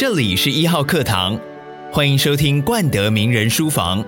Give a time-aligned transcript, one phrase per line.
[0.00, 1.38] 这里是一号课堂，
[1.92, 4.02] 欢迎收听冠德名人书房，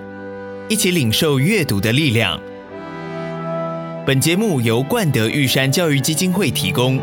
[0.67, 2.41] 一起领受阅读的力量。
[4.03, 6.99] 本节目由冠德玉山教育基金会提供。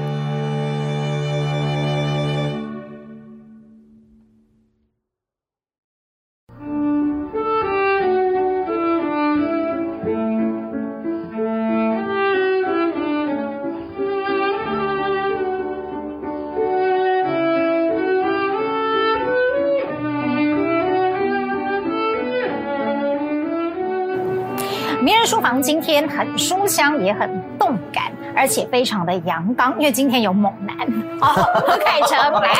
[26.09, 30.77] 很书香，也很动感，而且非常的阳刚，因为今天有猛男
[31.21, 31.27] 哦，
[31.67, 32.51] 何凯成来，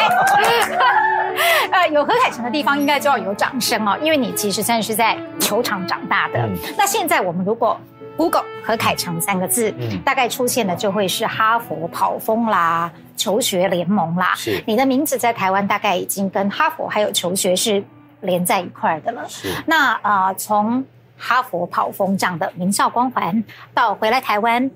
[1.73, 6.41] 呃，有何凯成的地方应该就要有掌声哦，因为你其实算是在球场长大的。
[6.41, 7.79] 嗯、那现在我们如果
[8.17, 14.35] Google 何凯成三个字，嗯、大概出现的就会是哈佛跑风啦、求学联盟啦。
[14.37, 17.83] 是，你的名字在台湾大概已经跟哈佛还有求学是
[18.21, 19.23] 连在一块的了。
[19.29, 20.85] 是，那呃从。
[21.23, 24.71] 哈佛跑风这样的名校光环，到回来台湾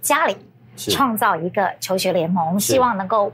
[0.00, 0.34] 家里
[0.76, 3.30] 创造一个求学联盟，希望能够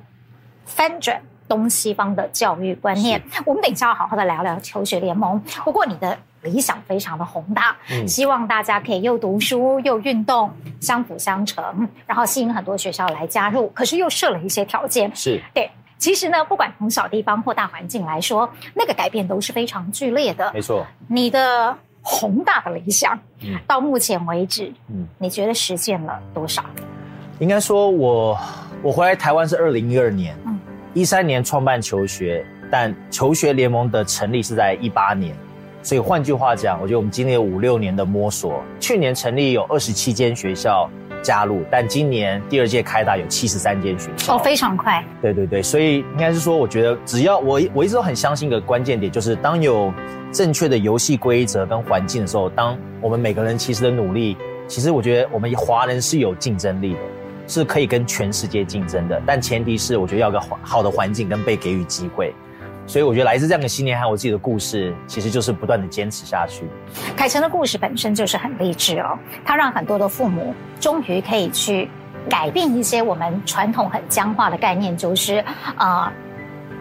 [0.65, 3.23] 翻转东西方的教育观念。
[3.45, 5.41] 我们等一下要好好的聊聊求学联盟。
[5.65, 10.51] 不过你的理想非常的宏大，嗯，希望大家可以又读书又运动，
[10.81, 13.69] 相辅相成，然后吸引很多学校来加入。
[13.69, 15.71] 可是又设了一些条件，是对。
[15.99, 20.53] 其实呢，不管从小地方或大环境来说，那个改变都是非常剧烈的。
[20.53, 21.79] 没错，你的。
[22.09, 26.65] 宏大的理想，嗯，到目前为止，嗯，你觉得实现了多少？
[27.41, 28.39] 应该说我，我
[28.85, 30.57] 我回来台湾是二零一二年，嗯，
[30.95, 35.35] 一三年创办求学，但求学联盟的成立是在一八年，
[35.83, 38.63] 所以换句话讲，我觉得我们经历了五六年的摸索。
[38.79, 40.89] 去年成立有二十七间学校
[41.23, 45.05] 加入，但今年第二届开打有七十三间学校，哦，非常快。
[45.21, 49.93] 对对对，所以应该是说，我觉得只要我我一直都很相信一个关键点，就是当有。
[50.33, 54.37] 正确的游戏规则跟环境的时候，当我们每个人其实的努力，
[54.69, 56.99] 其实我觉得我们华人是有竞争力的，
[57.49, 59.23] 是可以跟全世界竞争的。
[59.25, 62.35] 但前提是我觉得要个好的环境跟被给予机会。
[62.87, 66.65] 所以我觉得来自这样的信念还有我自己的故事，其实就是不断的坚持下去。
[67.17, 71.91] 凯成的故事本身就是很励志哦，他让很多的父母终于可以去
[72.29, 75.45] 改变一些我们传统很僵化的概念，就是
[75.77, 76.07] 啊。
[76.07, 76.13] 呃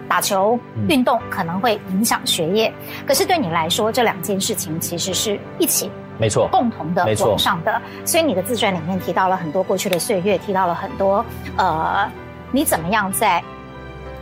[0.08, 0.58] 打球
[0.88, 2.72] 运动可能会影响学业，
[3.08, 5.90] 可是对你来说，这两件事情其实是一起，
[6.20, 7.82] 没错，共同的往上的。
[8.06, 11.26] 所以你的自传里面提到了很多过去的岁月，提到了很多
[11.58, 12.08] 呃，
[12.52, 13.44] 你怎么样在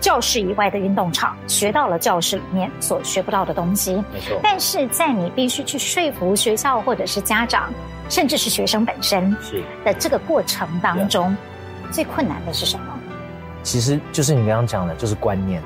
[0.03, 3.95] 教室以外的运动场学到了教室里面所学不到的东西。
[4.11, 7.71] 没错，但是在你必须去说服学校或者是家长，
[8.09, 11.33] 甚至是学生本身是的这个过程当中，
[11.89, 12.85] 最困难的是什么？
[13.63, 15.63] 其实就是你刚刚讲的，就是观念。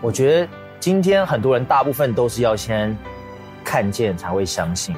[0.00, 2.96] 我觉得今天很多人大部分都是要先
[3.64, 4.94] 看见才会相信，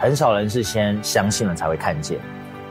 [0.00, 2.18] 很少人是先相信了才会看见。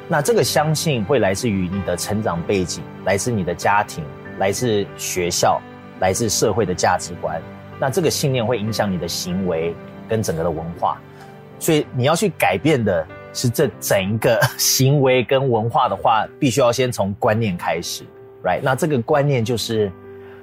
[0.05, 4.03] 那这个相信会来自于你的成长背景，来自你的家庭，
[4.39, 5.61] 来自学校，
[5.99, 7.39] 来自社会的价值观。
[7.79, 9.75] 那这个信念会影响你的行为
[10.07, 10.99] 跟整个的文化。
[11.59, 18.03] 所以你要去改变的是这整一个行为跟文化的话，必须要先从观念开始
[18.43, 18.61] ，right？
[18.63, 19.91] 那这个观念就是。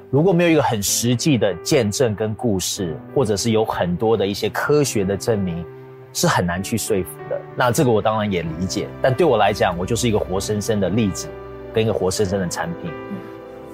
[0.08, 5.66] 如果没有一个很实际的见证跟故事，或者是有很多的一些科学的证明，
[6.12, 7.38] 是很难去说服的。
[7.56, 11.26] 那这个我当然也理解，但对我来讲，我就是一个活生生的例子，
[11.74, 12.90] 跟一个活生生的产品。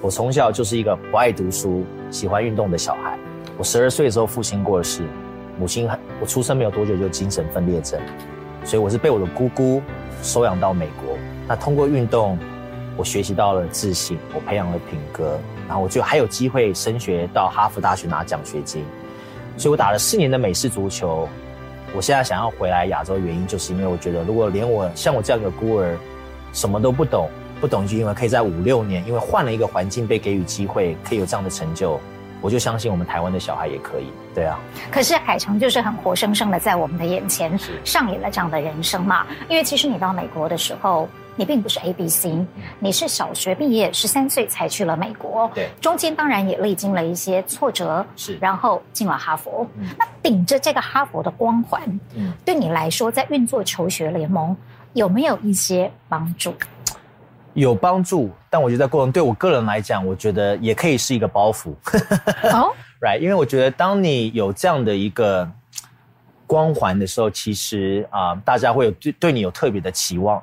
[0.03, 3.17] 我从小就是一个不爱读书、喜欢运动的小孩。
[3.57, 5.01] 我十二岁的时候，父亲过世，
[5.57, 5.87] 母亲
[6.19, 7.97] 我出生没有多久就精神分裂症，
[8.65, 9.81] 所以我是被我的姑姑
[10.21, 11.17] 收养到美国。
[11.47, 12.37] 那通过运动，
[12.97, 15.39] 我学习到了自信，我培养了品格。
[15.69, 18.83] 然后我就还有机会升学到哈佛大学拿奖学金，
[19.55, 21.29] 所以我打了四年的美式足球。
[21.95, 25.95] 我现在想要回来亚洲，原因就是因为我觉得，如果连我像我这样的孤儿，
[26.51, 27.29] 什么都不懂，
[27.63, 31.97] 不懂就英文可以在五六年，因为换了一个环境被给予机会，可以有这样的成就，
[32.41, 34.07] 我就相信我们台湾的小孩也可以。
[34.35, 34.59] 对啊。
[34.91, 39.25] 可是凯成就是很活生生的在我们的眼前上演了这样的人生嘛？
[39.47, 41.07] 因为其实你到美国的时候。
[41.35, 42.45] 你并不是 A B C，
[42.77, 45.49] 你是小学毕业，十三岁才去了美国。
[45.55, 49.65] 对，中间当然也历经了一些挫折，是，然后进了哈佛。
[49.79, 51.81] 嗯，那顶着这个哈佛的光环，
[52.13, 54.55] 嗯，对你来说，在运作求学联盟
[54.93, 56.53] 有没有一些帮助？
[57.53, 61.71] 有帮助，但我觉得在过程对我个人来讲，我觉得也可以是一个包袱。
[62.51, 65.49] 哦， Right，因为我觉得当你有这样的一个
[66.47, 70.41] 光环的时候，其实啊，呃，大家会有对对你有特别的期望。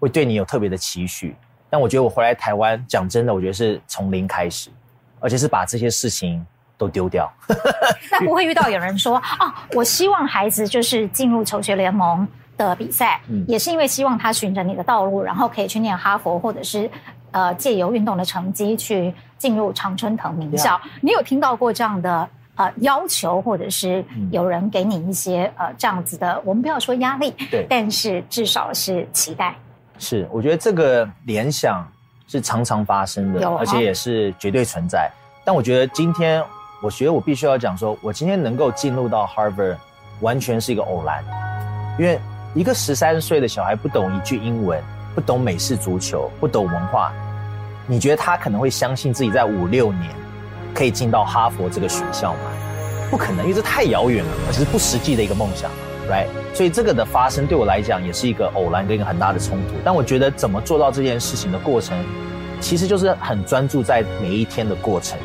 [0.00, 1.34] 会对你有特别的期许，
[1.68, 4.70] 但我觉得我回来台湾，讲真的，我觉得是从零开始，
[5.18, 6.46] 而且是把这些事情
[6.76, 7.28] 都丢掉。
[8.12, 12.24] 那不会遇到有人说 哦，我希望孩子就是进入求学联盟
[12.58, 16.90] 的比赛，嗯，也是因为希望他循着你的道路，然后可以去念哈佛，或者是
[17.30, 20.78] 呃借由运动的成绩去进入常春藤名校。
[21.00, 29.54] 你有听到过这样的呃要求，或者是有人给你一些呃这样子的，我们不要说压力，对，但是至少是期待。
[29.98, 31.86] 是，我觉得这个联想
[32.26, 35.10] 是常常发生的，而且也是绝对存在。
[35.44, 36.44] 但我觉得今天，
[36.82, 39.76] 我觉得我必须要讲说，我今天能够进入到 Harvard，
[40.20, 41.24] 完全是一个偶然。
[41.98, 42.20] 因为
[42.58, 44.82] 一个十三岁的小孩不懂一句英文，
[45.14, 47.12] 不懂美式足球，不懂文化，
[47.86, 50.10] 你觉得他可能会相信自己在五六年
[50.74, 52.40] 可以进到哈佛这个学校吗？
[53.12, 55.70] 不可能，因为这太遥远了，而是不实际的一个梦想。
[56.10, 59.74] Right，所以这个的发生对我来讲也是一个偶然跟一个很大的冲突。
[59.84, 61.96] 但我觉得怎么做到这件事情的过程，
[62.60, 65.16] 其实就是很专注在每一天的过程，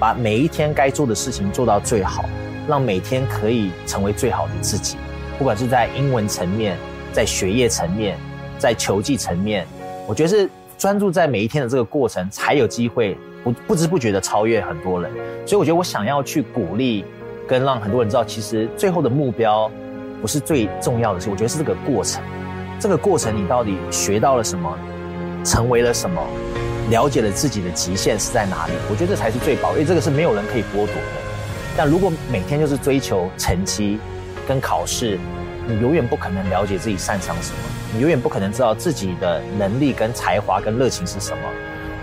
[0.00, 2.24] 把每一天该做的事情做到最好，
[2.66, 4.96] 让每天可以成为最好的自己。
[5.38, 6.76] 不管是在英文层面，
[7.12, 8.18] 在学业层面，
[8.58, 9.66] 在球技层面，
[10.06, 15.10] 我觉得是专注在每一天的这个过程，才有机会不不知不觉的超越很多人。
[15.46, 17.04] 所以我觉得我想要去鼓励，
[17.46, 19.70] 跟让很多人知道，其实最后的目标。
[20.20, 22.20] 不是最重要的是，我觉得是这个过程。
[22.80, 24.76] 这个过程，你到底学到了什么，
[25.44, 26.20] 成为了什么，
[26.90, 28.72] 了解了自己的极限是在哪里？
[28.90, 31.02] 我觉得这才是最宝贵，这个是没有人可以剥夺的。
[31.76, 34.00] 但如果每天就是追求成绩
[34.48, 35.18] 跟考试，
[35.66, 37.58] 你永远不可能了解自己擅长什么，
[37.92, 41.42] 你永远不可能知道自己的能力跟才华跟热情是什么。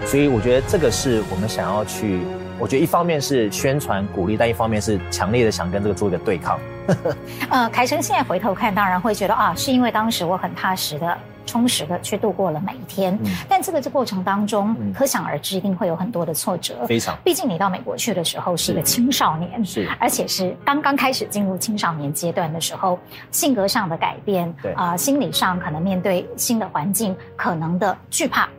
[0.06, 2.22] 所以，我觉得这个是我们想要去。
[2.58, 6.58] 我觉得一方面是宣传鼓励，但一方面是强烈的想跟这个做一个对抗。
[7.50, 13.18] 呃，凯成现在回头看，当然会觉得啊，是因为当时我很踏实的、充实的去度过了每一天。
[13.24, 16.86] 嗯、但这个这过程当中，嗯、可想而知，一定会有很多的挫折。
[16.86, 17.18] 非常。
[17.24, 23.00] 毕竟你到美国去的时候是一个青少年，是，而且是刚刚开始进入青少年阶段的时候，
[23.32, 28.50] 性格上的改变，对啊、呃，心理上可能面对新的环境，可能的惧怕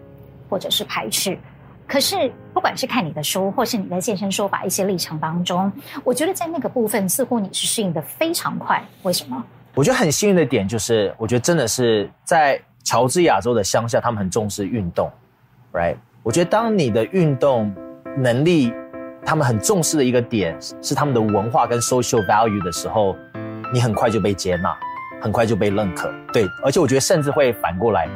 [0.49, 1.38] 或者是排斥。
[1.88, 5.71] 可是，不管是看你的书，或是你在现身说法一些历程当中，
[6.03, 8.83] 我觉得在那个部分，似乎你是适应的非常快。
[9.03, 9.41] 为什么？
[9.73, 15.11] 我觉得很幸运的点就是，我觉得真的是在乔治亚州的乡下，他们很重视运动
[15.73, 15.97] ，right？
[16.23, 17.75] 我觉得当你的运动
[18.17, 18.73] 能力，
[19.25, 23.17] 他们很重视的一个点是他们的文化跟 social value 的时候，
[23.73, 24.73] 你很快就被接纳，
[25.21, 26.09] 很快就被认可。
[26.33, 28.09] 对，而且我觉得甚至会反过来，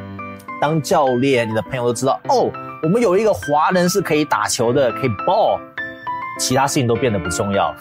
[0.60, 2.48] 当教练，你的朋友都知道哦。
[2.84, 5.58] 我们有一个华人是可以打球的，可以 ball，
[6.38, 7.74] 其他事情都变得不重要，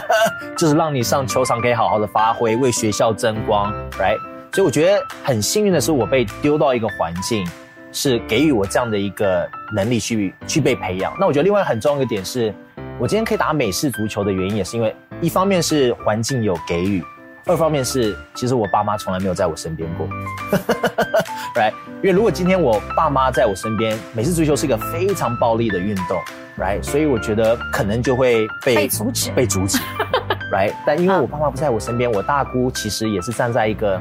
[0.56, 4.18] 就是让你上球场可以好好的发挥，为学校争光，right？
[4.52, 7.46] 所以我觉得很幸运的是，我被丢到一个环境，
[7.92, 11.12] 是给予我这样的一个能力去去被培养。
[11.20, 12.52] 那我觉得另外很重要一个点是，
[12.98, 17.00] 我今天可以打美式足球的原因，也是因为一方面是环境有给予。
[17.46, 20.06] 二方面是，其实我爸妈从来没有在我身边过，
[21.54, 21.72] right？
[22.02, 26.18] 因为如果今天我爸妈在我身边，美式足球是一个非常暴力的运动
[26.58, 26.82] ，right？
[26.82, 29.78] 所以我觉得可能就会被被阻止，被阻止
[30.52, 30.74] ，right？
[30.84, 34.00] 但因为我爸妈不在我身边，我大姑其实也是站在一个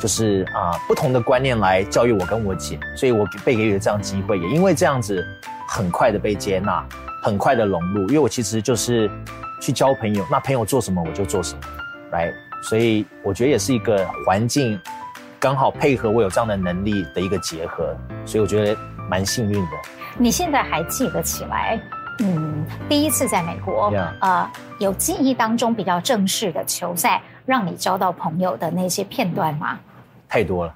[0.00, 5.26] 就是啊、呃、不同的观念来教育我跟我姐，所以我被给予了这样机会，也因为这样子
[5.66, 6.84] 很快的被接纳，
[7.22, 9.10] 很快的融入，因为我其实就是
[9.60, 11.60] 去交朋友，那朋友做什么我就做什么
[12.12, 12.32] ，right？
[12.62, 14.80] 所以我觉得也是一个环境
[15.38, 18.76] 刚好配合我有这样的能力的一个结合，所以我觉得
[19.08, 19.70] 蛮幸运的。
[20.18, 21.78] 你现在还记得起来，
[22.20, 29.78] 嗯，第一次在美国.呃，有记忆当中比较正式的球赛，让你交到朋友的那些片段吗？
[30.28, 30.74] 太多了，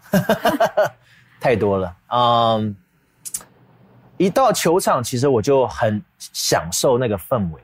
[1.41, 1.97] 太多了。
[2.13, 2.77] 嗯，
[4.17, 7.61] 一到球场，其实我就很享受那个氛围，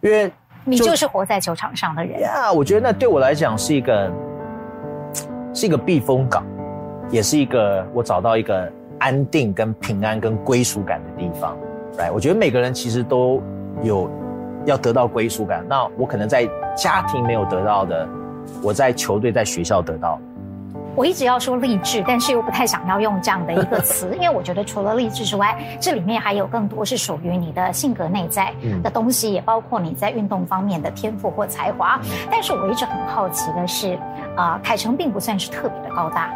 [0.00, 0.32] 因为。
[0.64, 4.12] 你就是活在球场上的人呀！Yeah, 我觉得那对我来讲是一个，
[5.54, 6.44] 是一个避风港，
[7.10, 11.56] 也是一个我找到一个安定、跟平安、跟归属感的地方。
[11.96, 13.42] 来，我觉得每个人其实都
[13.82, 14.10] 有
[14.66, 15.64] 要得到归属感。
[15.66, 16.46] 那我可能在
[16.76, 18.06] 家庭没有得到的，
[18.62, 20.20] 我在球队、在学校得到。
[20.98, 28.52] 我一直要说励志，但是又不太想要用这样的一个词， 因为我觉得除了励志之外，这里面还有更多是属于你的性格内在
[28.82, 32.00] 的东西，也包括你在运动方面的天赋或才华。
[32.28, 33.94] 但是我一直很好奇的是，
[34.34, 36.32] 啊、呃，凯成并不算是特别的高大，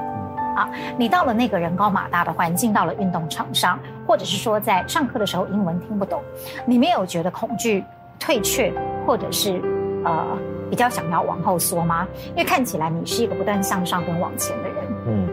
[0.54, 3.76] 啊，你到了那个人高马大的环境，到了运动场上，
[4.06, 6.22] 或者是说在上课的时候英文听不懂，
[6.64, 7.84] 你没有觉得恐惧、
[8.16, 8.72] 退却，
[9.04, 9.60] 或者是
[10.04, 10.24] 呃？
[10.72, 12.08] 比较想要往后缩吗？
[12.30, 14.76] 因为看起来你是一个不断向上跟往前的人。
[15.06, 15.28] 嗯，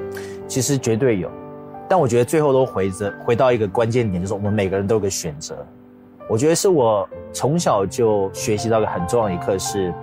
[0.50, 1.31] 其实绝对有，
[1.88, 5.55] 但我觉得最后都回着回到一个关键点，就是我们每个人都有个选择。
[6.27, 9.93] 我觉得是我从小就学习到一个很重要的一课是，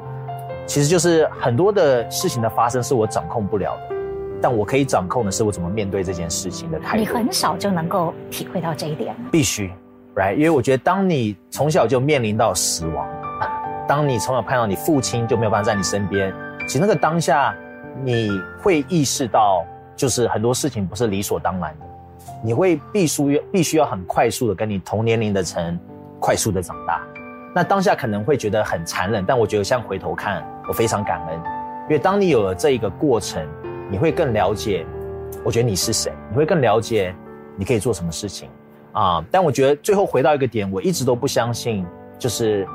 [0.64, 3.97] 其实就是很多的事情的发生是我掌控不了的，
[4.40, 6.99] 但我可以掌控的是我怎么面对这件事情的态度。
[6.99, 9.14] 你很少就能够体会到这一点。
[9.31, 9.71] 必须
[10.14, 10.35] ，right？
[10.35, 13.07] 因为我觉得当你从小就面临到死亡，
[13.88, 16.35] 当你从小看到你父亲就没有办法在你身边，
[16.66, 17.55] 其实那个当下
[18.02, 19.64] 你会意识到，
[19.95, 21.87] 就是很多事情不是理所当然的。
[22.43, 25.78] 你会必须必须要很快速的跟你同年龄的人
[26.19, 27.00] 快速的长大，
[27.55, 31.37] 那当下可能会觉得很残忍，但我觉得像回头看，我非常感恩，
[31.85, 33.47] 因为当你有了这一个过程，
[33.90, 34.85] 你会更了解，
[35.45, 37.14] 我觉得你是谁，你会更了解
[37.57, 38.50] 你可以做什么事情
[38.93, 39.25] 啊。
[39.31, 41.87] 但我觉得最后回到一个点，我一直都不相信，
[42.19, 42.66] 就是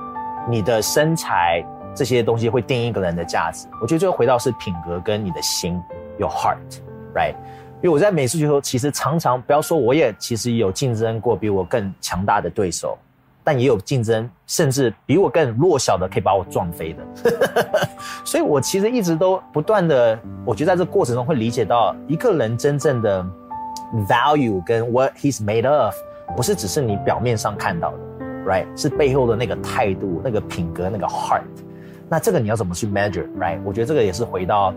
[0.50, 1.63] 你的身材
[1.95, 3.67] 这些东西会定一个人的价值。
[3.81, 5.81] 我觉得最后回到是品格跟你的心
[6.17, 7.36] ，your heart，right？
[7.81, 12.98] 因为我在美术的时候，其实常常不要说，我也其实有竞争过比我更强大的对手，
[13.43, 17.03] 但也有竞争，甚至比我更弱小的可以把我撞飞的。
[18.24, 23.25] 所以我其实一直都不断的，我觉得在这过程中会理解到，一个人真正的
[24.07, 25.95] value 跟 what he's made of，
[26.38, 27.98] 不是只是你表面上看到的
[28.45, 28.65] ，right？
[28.75, 31.41] 是背后的那个态度、那个品格、那个 heart。
[32.10, 33.60] 那这个你要怎么去 measure，right？
[33.63, 34.74] 我觉得这个也是回到。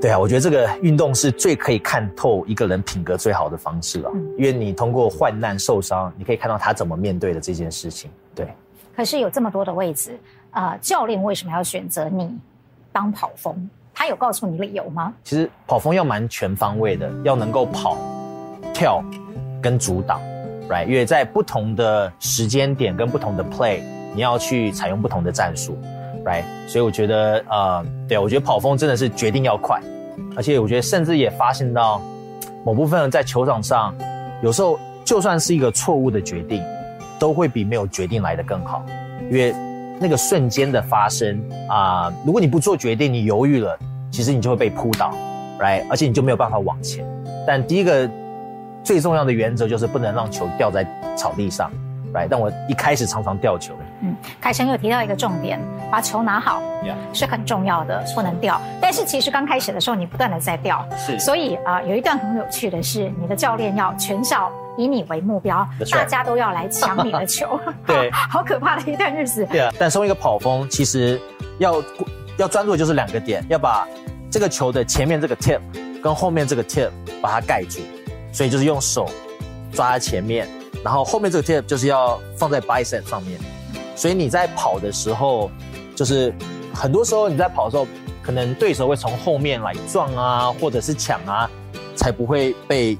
[0.00, 8.10] 对啊，我觉得这个运动是最可以看透一个人品格最好的方式了，嗯，因为你通过患难受伤，你可以看到他怎么面对的这件事情。
[8.34, 8.48] 对。
[8.96, 10.18] 可是有这么多的位置，
[10.50, 12.36] 呃，教练为什么要选择你
[12.90, 13.70] 当跑锋？
[13.94, 15.14] 他有告诉你理由吗？
[15.22, 17.96] 其实跑锋要蛮全方位的，要能够跑、
[18.74, 19.00] 跳
[19.62, 20.20] 跟阻挡
[20.68, 20.86] ，right？
[20.86, 23.80] 因为在不同的时间点跟不同的 play，
[24.14, 25.76] 你要去采用不同的战术。
[26.24, 29.80] Right，所以我觉得，呃，对，我觉得跑锋真的是决定要快，
[30.36, 32.00] 而且我觉得甚至也发现到，
[32.64, 33.92] 某部分人在球场上，
[34.40, 36.62] 有时候就算是一个错误的决定，
[37.18, 38.84] 都会比没有决定来的更好，
[39.28, 39.52] 因为
[39.98, 43.76] 那个瞬间的发生啊，如果你不做决定，你犹豫了，
[44.12, 45.12] 其实你就会被扑倒
[45.58, 47.04] ，Right，而且你就没有办法往前。
[47.44, 48.08] 但第一个
[48.84, 50.86] 最重要的原则就是不能让球掉在
[51.16, 51.70] 草地上。
[52.14, 53.72] Right, 但我一开始常常掉球。
[54.02, 55.58] 嗯，凯程有提到一个重点，
[55.90, 56.92] 把球拿好，Yeah.
[57.14, 58.60] 是很重要的，不能掉。
[58.82, 61.18] 但是其实刚开始的时候，你不断的在掉，是。
[61.18, 67.58] 所以啊、呃，有一段很有趣的是，你的教练要全校以你为目标大家都要来抢你的球。
[67.86, 69.46] 对， 好可怕的一段日子。
[69.46, 71.18] 对啊，但身为一个跑锋，其实
[71.56, 71.82] 要
[72.36, 73.88] 要专注的就是两个点，要把
[74.30, 75.60] 这个球的前面这个 tip
[76.02, 76.90] 跟后面这个 tip
[77.22, 77.80] 把它盖住，
[78.32, 79.08] 所以就是用手
[79.72, 80.48] 抓在前面。
[80.82, 83.38] 然后后面这个 tip 就是要放在 bicep 上面，
[83.94, 85.48] 所以你在跑的时候，
[85.94, 86.34] 就是
[86.74, 87.86] 很多时候你在跑的时候，
[88.20, 91.48] 可能对手会从后面来撞啊，或者是抢啊，
[91.94, 92.98] 才不会被，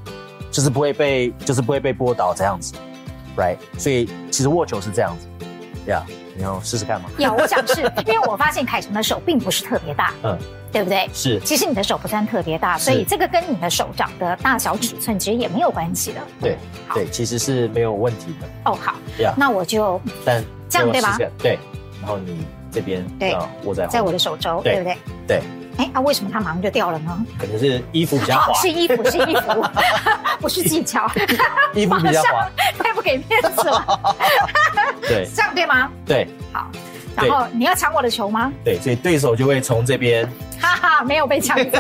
[0.53, 2.75] 就是不会被，就是不会被拨倒这样子
[3.37, 3.57] ，right？
[3.77, 5.27] 所以其实握球是这样子
[5.91, 6.03] ，yeah，
[6.35, 7.11] 你要试试看吗？
[7.19, 10.39] 有，我想试，因为我发现凯成的手并不是特别大，嗯。
[10.73, 11.07] 对不对？
[11.13, 16.21] 是，其实你的手不算特别大，所以这个跟你的手掌的大小尺寸其实也没有关系的。
[16.41, 16.57] 对，
[16.95, 18.49] 对，其实是没有问题的。
[18.65, 18.95] 哦，好，
[19.37, 21.19] 那我就，但这样对吧？
[21.37, 21.59] 对，
[22.01, 24.97] 然后你这边对握在在我的手肘，对不对？
[25.29, 25.43] 对。
[25.79, 27.27] 哎，啊，为什么它马上就掉了呢？
[27.39, 28.53] 可能是衣服比较滑。
[28.61, 29.67] 是衣服，是衣服，
[30.41, 31.11] 不是技巧。
[31.75, 32.49] 衣服比较滑，
[32.79, 34.17] 太不给面子了。
[35.03, 35.91] 对，这样对吗？
[36.07, 36.71] 对，好。
[37.15, 38.51] 然后你要抢我的球吗？
[38.65, 40.27] 对，所以对手就会从这边。
[40.61, 41.79] 哈哈，没有被抢走。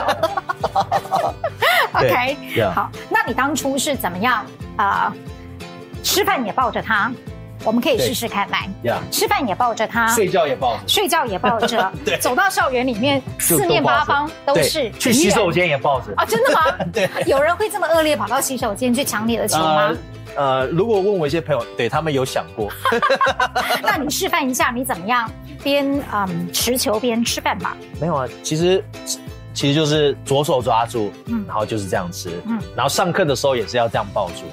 [1.92, 2.36] OK，
[2.74, 4.44] 好，那你当初是怎么样？
[4.76, 5.64] 啊、呃，
[6.02, 7.12] 吃饭也抱着他，
[7.64, 8.68] 我们可以试试看来。
[9.10, 11.92] 吃饭也抱着它，睡觉也抱着，睡觉也抱着。
[12.04, 14.90] 对，走到校园里面，四面八方都是。
[14.92, 16.12] 去洗手间也抱着。
[16.16, 16.60] 啊，真的吗？
[16.92, 19.88] 对，有人会这么恶劣跑到洗手间去抢你的球吗？
[19.88, 19.96] 呃
[20.34, 22.70] 呃，如果问我一些朋友，对他们有想过。
[23.82, 25.30] 那你示范一下，你怎么样
[25.62, 27.76] 边嗯持球边吃饭吧？
[28.00, 28.82] 没有啊，其实
[29.52, 34.44] 其实就是左手抓住，嗯，然后就是这样吃，嗯，然后上课的时候也是要这样抱住，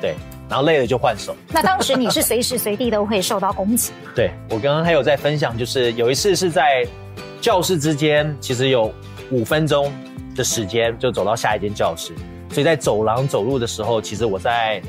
[0.00, 0.16] 对，
[0.52, 1.34] 然后累了就换手。
[1.48, 3.90] 那当时你是随时随地都会受到攻击？
[4.14, 6.86] 对，我刚刚还有在分享，就是有一次是在
[7.40, 8.92] 教室之间，其实有
[9.30, 9.90] 五分钟
[10.36, 12.12] 的时间就走到下一间教室，
[12.50, 14.82] 所以在走廊走路的时候，其实我在。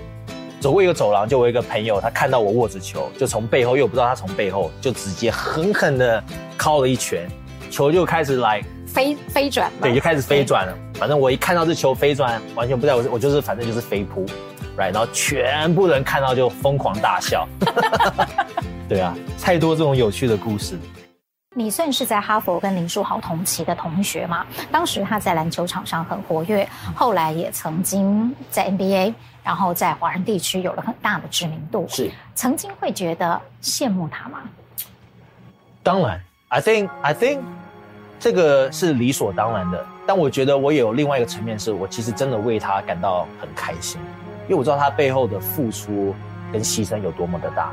[0.60, 6.24] 走过一个走廊，就我一个朋友，他看到我握着球，就从背后，因为我不知道他从背后，就直接狠狠的
[6.58, 7.28] 敲了一拳，
[7.70, 10.74] 球就开始来飞飞转，对，就开始飞转了。
[10.94, 14.26] 反正我一看到这球飞转，完全不知道我我就是反正就是飞扑
[14.78, 17.48] ，right，然后全部人看到就疯狂大笑。
[18.90, 20.78] 对啊，太多这种有趣的故事。
[21.56, 24.46] 你算是在哈佛跟林书豪同期的同学嘛？
[24.72, 29.14] 当时他在篮球场上很活跃，后来也曾经在 NBA。
[29.44, 31.86] 然后在华人地区有了很大的知名度。
[31.90, 34.40] 是，曾经会觉得羡慕他吗？
[35.84, 37.40] 当然，I think I think
[38.22, 39.86] 这个是理所当然的。
[40.08, 44.00] 但我觉得我也有另外一个层面，是我其实真的为他感到很开心，
[44.44, 46.14] 因为我知道他背后的付出
[46.52, 47.72] 跟牺牲有多么的大。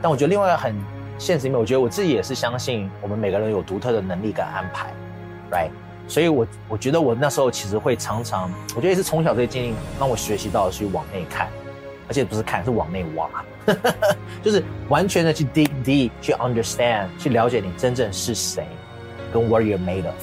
[0.00, 0.74] 但我觉得另外一个很
[1.18, 4.92] 现实里面，我觉得我自己也是相信我们每个人有独特的能力跟安排
[5.50, 5.70] ，right？
[6.08, 11.48] 所以我我觉得我那时候其实会常常，我觉得也是从小这些经历让我学习到去往内看，
[12.08, 13.28] 而且不是看，是往内挖。
[14.42, 18.66] 就是完全的去 dig deep，去 understand，去了解你真正是谁，
[19.32, 20.14] 跟 what you're made of。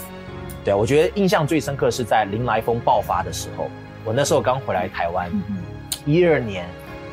[0.65, 3.69] 对，我觉得印象最深刻是在林来疯爆发的时候，
[4.03, 5.31] 我那时候刚回来台湾，
[6.09, 6.65] 一二年，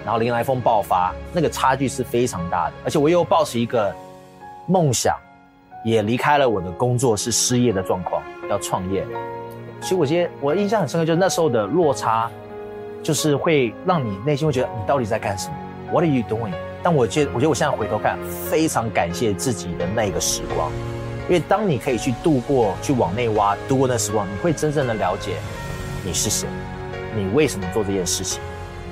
[0.04, 3.94] 然后林来疯爆发，那个差距是非常大的，而且我又抱持一个
[4.66, 5.14] 梦想，
[5.84, 9.04] 也离开了我的工作是失业的状况，要创业。
[9.82, 12.30] 所以我觉得我印象很深刻，就是那时候的落差。
[13.02, 15.54] 就是会让你内心会觉得你到底在干什么
[15.92, 16.52] ？What are you doing？
[16.82, 18.18] 但我觉得，我觉得我现在回头看，
[18.50, 20.72] 非常感谢自己的那个时光，
[21.28, 25.36] 因为当你可以去度过，去往内挖，度过那时光，你会真正的了解
[26.04, 26.48] 你是谁，
[27.14, 28.42] 你为什么做这件事情，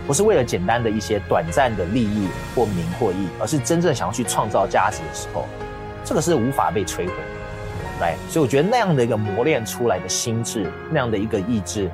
[0.06, 5.46] 不是为了简单的一些短暂的利益或名或义，而是真正想要去创造价值的时候，
[6.04, 7.12] 这个是无法被摧毁。
[8.00, 11.90] 来，所以我觉得那样的一个磨练出来的心智，那样的一个意志。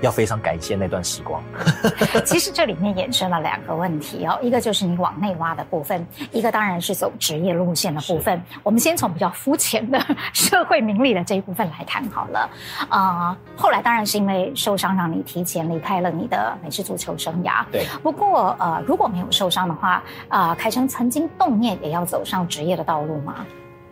[0.00, 1.42] 要非常感谢那段时光。
[2.24, 8.40] 其实这里面衍生了两个问题哦，一个就是你往内挖的部分，一个当然是走职业路线的部分。
[8.62, 9.98] 我们先从比较肤浅的
[10.32, 12.50] 社会名利的这一部分来谈好了。
[12.88, 17.64] 啊、呃，后来当然是因为受伤让你提前离开了你的美式足球生涯。
[17.70, 17.84] 对。
[18.02, 23.44] 不过呃，如果没有受伤的话，啊、呃，凯成曾经动念也要走上职业的道路吗？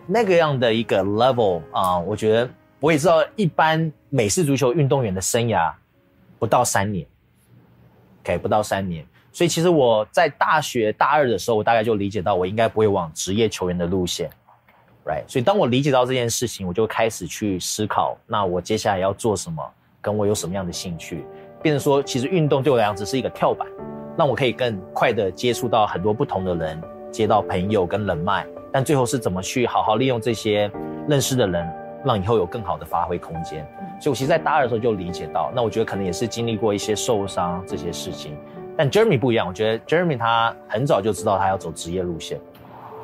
[0.06, 2.48] 那个样的一个 level 啊、呃，我觉得
[2.80, 5.70] 我也知道，一般美式足球运动员的生涯。
[6.38, 7.06] 不到三年
[8.22, 14.30] ，OK，不到三年，所以其实我在大学大二的时候，我大概就理解到我应该不会往职业球员的路线
[15.04, 15.24] ，right？
[15.26, 19.62] 所以当我理解到这件事情，我就开始去思考，那我接下来要做什么，
[20.00, 21.24] 跟我有什么样的兴趣，
[21.62, 23.66] 变成说，其实运动对我来讲只是一个跳板，
[24.16, 30.70] 让我可以更快的接触到很多不同的人，接到朋友跟人脉，但最后是怎么去好好利用这些
[31.08, 31.68] 认识的人。
[32.04, 33.66] 让以后有更好的发挥空间，
[34.00, 38.36] 所以我其实，在大二的时候就理解到，那我觉得可能也是经历过一些受伤这些事情，
[38.76, 42.38] 但 Jeremy 不一样，我觉得 Jeremy 他很早就知道他要走职业路线，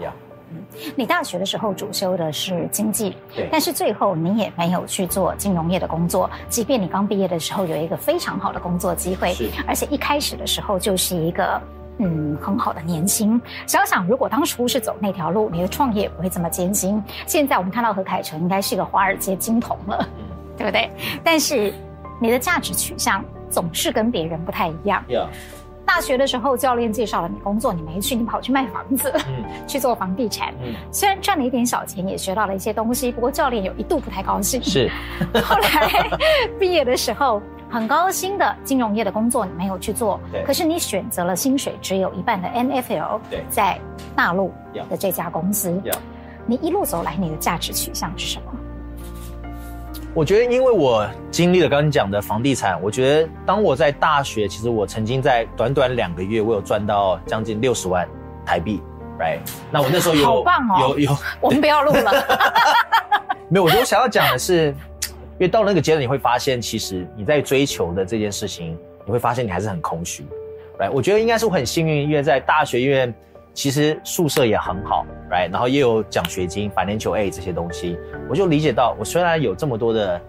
[0.01, 0.13] 呀，
[0.51, 0.63] 嗯，
[0.95, 11.61] 你大学的时候主修的是经济，对，但是最后你也没有去做金融业的工作，即便你刚毕业的时候有一个非常好的工作机会，是，而且一开始的时候就是一个。
[11.99, 13.41] 嗯，很好的年薪。
[13.69, 17.01] 想想，如果当初是走那条路，你的创业也不会这么艰辛。
[17.25, 20.09] 现在我们看到何凯成应该是一个华尔街金童了，
[20.57, 20.91] 对不对？
[21.23, 21.73] 但是
[22.21, 25.05] 你的价值取向总是跟别人不太一样。
[25.09, 25.27] Yeah.
[25.87, 30.55] 大学的时候，教练介绍了你工作，你没去，你跑去卖房子，嗯、 去做房地产。
[30.63, 34.63] 嗯、虽然赚了一点小钱，也学到了一些东西，不过教练有一度不太高兴。
[34.63, 34.91] 是。
[35.45, 36.09] 后来
[36.59, 37.41] 毕业的时候。
[37.71, 43.19] 很高薪的金融业的工作你没有去做，可是你选择了薪水只有一半的 NFL，
[43.51, 43.77] 在
[44.15, 44.53] 大陆
[44.89, 45.83] 的这家公司，
[46.47, 48.53] 你一路走来你的价值取向是什么？
[50.15, 58.09] 我觉得，因为我经历了刚刚讲的房地产，我觉得当我在大学，其实我曾经在短短两个月，我有赚到将近六十万
[58.47, 58.81] 台币
[59.19, 59.41] ，right？
[59.73, 62.13] 那我那时候有，好棒哦，有有，我们不要录了。
[63.51, 64.75] 没有，我我想要讲的是。
[65.37, 70.25] 因为到了那个阶段，你会发现，其实你在追求的这件事情，你会发现你还是很空虚
[70.79, 70.89] ，right？
[70.93, 73.13] 我觉得应该是我很幸运，因为在大学院
[73.55, 75.51] 其实宿舍也很好，right？
[75.51, 77.97] 然后也有奖学金、financial aid 这些东西，
[78.29, 80.21] 我就理解到，我虽然有这么多的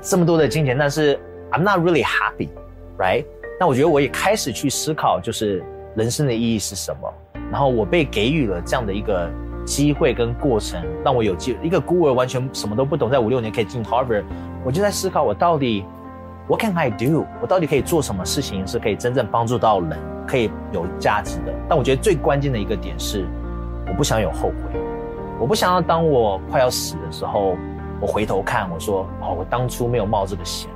[0.00, 1.20] 这么多的金钱，但是
[1.52, 3.24] I'm not really happy，right？
[3.60, 5.62] 那我觉得我也开始去思考，就是
[5.94, 7.14] 人生的意义是什么？
[7.52, 9.30] 然后我被给予了这样的一个。
[9.64, 14.24] 机会跟过程让我有机，一个孤儿完全什么都不懂，在五六年可以进 Harvard，
[14.64, 15.84] 我就在思考我到底
[16.52, 17.24] What can I do？
[17.40, 21.54] 我到底可以做什么事情是可以真正帮助到人，可以有价值的？
[21.66, 23.26] 但我觉得最关键的一个点是，
[23.88, 24.78] 我不想有后悔，
[25.40, 27.56] 我不想要当我快要死的时候，
[28.02, 30.68] 我回头看我说哦，我当初没有冒这个险，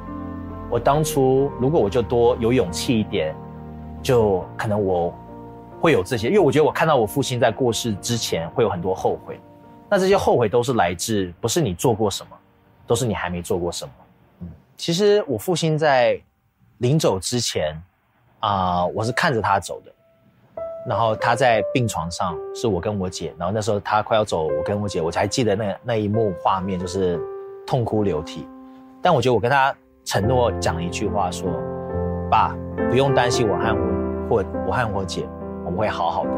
[0.70, 3.36] 我当初如果我就多有勇气一点，
[4.02, 5.12] 就可能我。
[5.78, 9.38] 会有这些，因为我觉得我看到我父亲在过世之前会有很多后悔，
[9.90, 12.36] 那这些后悔都是来自不是你做过什么，
[12.86, 13.90] 都是你还没做过什么。
[14.76, 16.20] 其实我父亲在
[16.78, 17.74] 临走之前
[18.40, 19.92] 啊，我是看着他走的，
[20.86, 27.18] 然后他在病床上是我跟我姐，然后那时候他快要走，我跟我姐，我才记得那那一幕画面就是
[27.66, 28.46] 痛哭流涕，
[29.00, 31.50] 但我觉得我跟他承诺讲一句话说，
[32.30, 32.54] 爸，
[32.90, 33.74] 不用担心我和
[34.28, 35.26] 我或我和我姐，
[35.64, 36.30] 我们会好好的。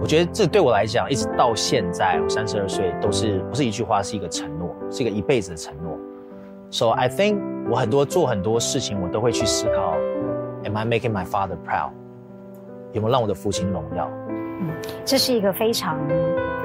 [0.00, 5.98] 我觉得这对我来讲，一直到现在我三十二岁，都是不是一句话，是一个承诺，是一个一辈子的承诺。
[6.74, 7.38] So I think
[7.70, 9.94] 我很多做很多事情，我都会去思考
[10.64, 11.90] ，Am I making my father proud？
[12.92, 14.10] 有没有让我的父亲荣耀？
[14.58, 14.66] 嗯，
[15.04, 15.96] 这是一个非常。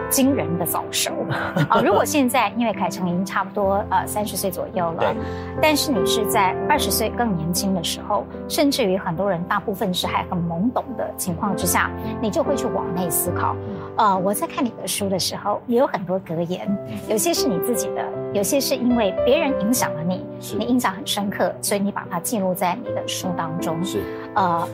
[0.10, 1.12] 惊人的早熟
[1.70, 1.84] 啊！
[1.86, 5.16] 如果现在因为凯成已经差不多呃三十岁左右了，
[5.62, 13.56] 但是你是在二十岁更年轻的时候，甚至于很多人大部分是还很懵懂的情况之下，你就会去往内思考。
[14.00, 16.66] 呃，我在看你的书的时候，也有很多格言，
[17.10, 20.26] 有些是你自己的，有些是因为别人影响了你，
[20.58, 23.84] 你印象很深刻，所以你把它记录在你的书当中。
[23.84, 24.02] 是
[24.36, 24.66] 呃，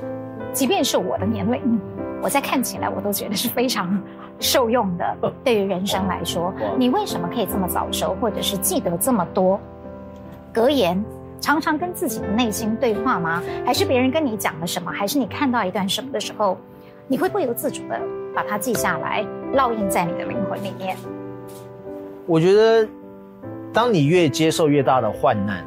[0.54, 1.82] 即便是我的年龄，
[2.22, 4.00] 我在看起来我都觉得是非常。
[4.38, 9.58] 受用的，对于人生来说，你为什么可以这么早熟，或者是记得这么多
[10.54, 11.02] 格言？
[11.40, 13.42] 常常跟自己的内心对话吗？
[13.66, 14.92] 还是别人跟你讲了什么？
[14.92, 16.58] 还是你看到一段什么的时候，
[17.08, 17.98] 你会不由自主的
[18.36, 20.98] 把它记下来，烙印在你的灵魂里面？
[22.28, 22.88] 我觉得，
[23.72, 25.64] 当你越接受越大的患难，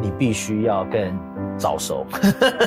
[0.00, 1.18] 你必须要更
[1.58, 2.06] 早熟。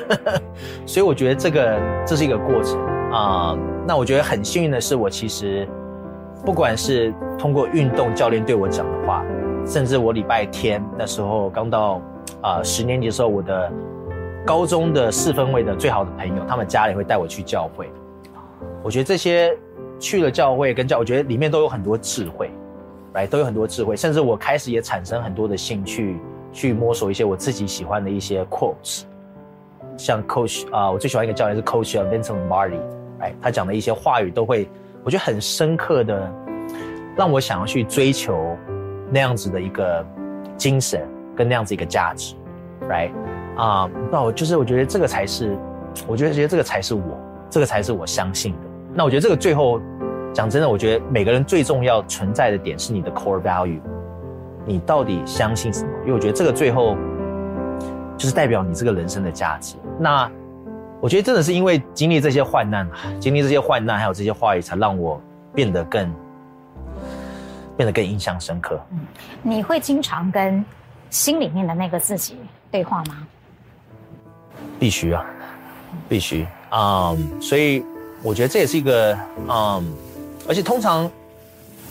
[0.86, 2.80] 所以我觉得这个这是一个过程
[3.12, 3.58] 啊。
[3.88, 5.68] 那我觉得很幸运的是，我其实
[6.46, 9.26] 不管是通过运动教练对我讲的话，
[9.66, 12.00] 甚至我礼拜天那时候刚到
[12.42, 13.72] 啊、十年级的时候，我的
[14.46, 17.90] 高中的四分位的最好的朋友，他们家里会带我去教会。
[18.84, 19.56] 我觉得这些
[20.00, 22.50] 去了教会跟教，我觉得里面都有很多智慧，
[23.14, 26.18] 来都有很多智慧，甚至我开始也产生很多的兴趣，
[26.54, 29.04] 去摸索一些我自己喜欢的一些 quotes，
[29.98, 32.80] 像 Coach 啊、我最喜欢一个教练是 Coach Vincent Mardi
[33.20, 34.70] 来，他讲的一些话语都会，
[35.04, 36.32] 我觉得很深刻的，
[37.18, 38.56] 让我想要去追求
[39.12, 40.06] 那样子的一个
[40.56, 42.34] 精神跟那样子一个价值
[42.88, 43.12] ，right？
[43.58, 45.58] 啊，那我就是我觉得这个才是，
[46.08, 48.69] 我觉得觉得这个才是我，这个才是我相信的。
[49.00, 49.80] 那我觉得这个最后
[50.34, 53.80] 讲真的，我觉得每个人最重要存在的点是你的 core value，
[54.66, 55.90] 你到底相信什么？
[56.02, 56.98] 因为我觉得这个最后
[58.18, 59.78] 就是代表你这个人生的价值。
[59.98, 60.30] 那。
[61.02, 62.86] 我觉得真的是因为经历这些患难，
[63.22, 65.22] 经历这些患难，还有这些话语，才让我
[65.56, 66.14] 变得更
[67.78, 68.78] 变得更印象深刻。
[68.92, 69.00] 嗯，
[69.42, 70.62] 你会经常跟
[71.10, 72.36] 心里面的那个自己
[72.70, 73.26] 对话吗？
[74.78, 75.26] 必须啊，
[76.10, 77.86] 必须啊！Um, 所以
[78.22, 79.84] 我觉得这也是一个嗯
[80.48, 81.10] 而且通常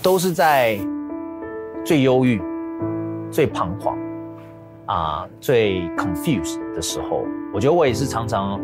[0.03, 0.79] 都是在
[1.85, 2.41] 最忧郁、
[3.31, 3.97] 最彷徨
[4.87, 8.61] 啊、最 confused 的时候，我觉得我也是常常。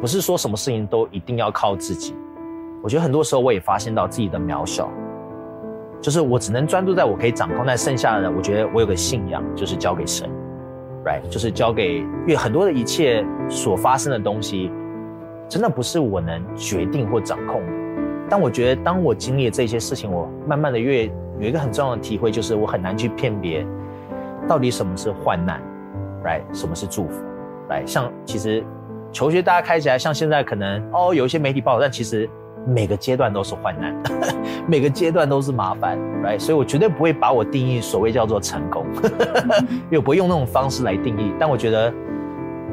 [0.00, 2.14] 不是说什么事情都一定要靠自己，
[2.84, 4.88] 我觉得很多时候我也发现到自己的渺小，
[6.00, 10.30] 就是我只能专注在我可以掌控，但剩下的我觉得我有个信仰，就是交给神
[11.04, 14.70] ，right，就是交给，因为很多的一切所发生的东西，
[15.48, 17.72] 真的不是我能决定或掌控的。
[18.28, 21.06] 但我觉得当我经历了这些事情，我慢慢的越
[21.40, 23.66] 有一个很重要的体会，就是我很难去辨别
[24.46, 25.60] 到底什么是患难
[26.22, 27.24] ，right，什么是祝福
[27.68, 28.64] ，right，像其实。
[29.10, 32.28] 求学大家开起来，像现在可能哦，有一些媒体报道，但其实
[32.66, 33.96] 每个阶段都是患难，
[34.68, 36.38] 每个阶段都是麻烦，right？
[36.38, 38.84] 所以我绝对不会把我定义所谓叫做成功，
[39.88, 41.32] 因为我不会用那种方式来定义。
[41.40, 41.90] 但我觉得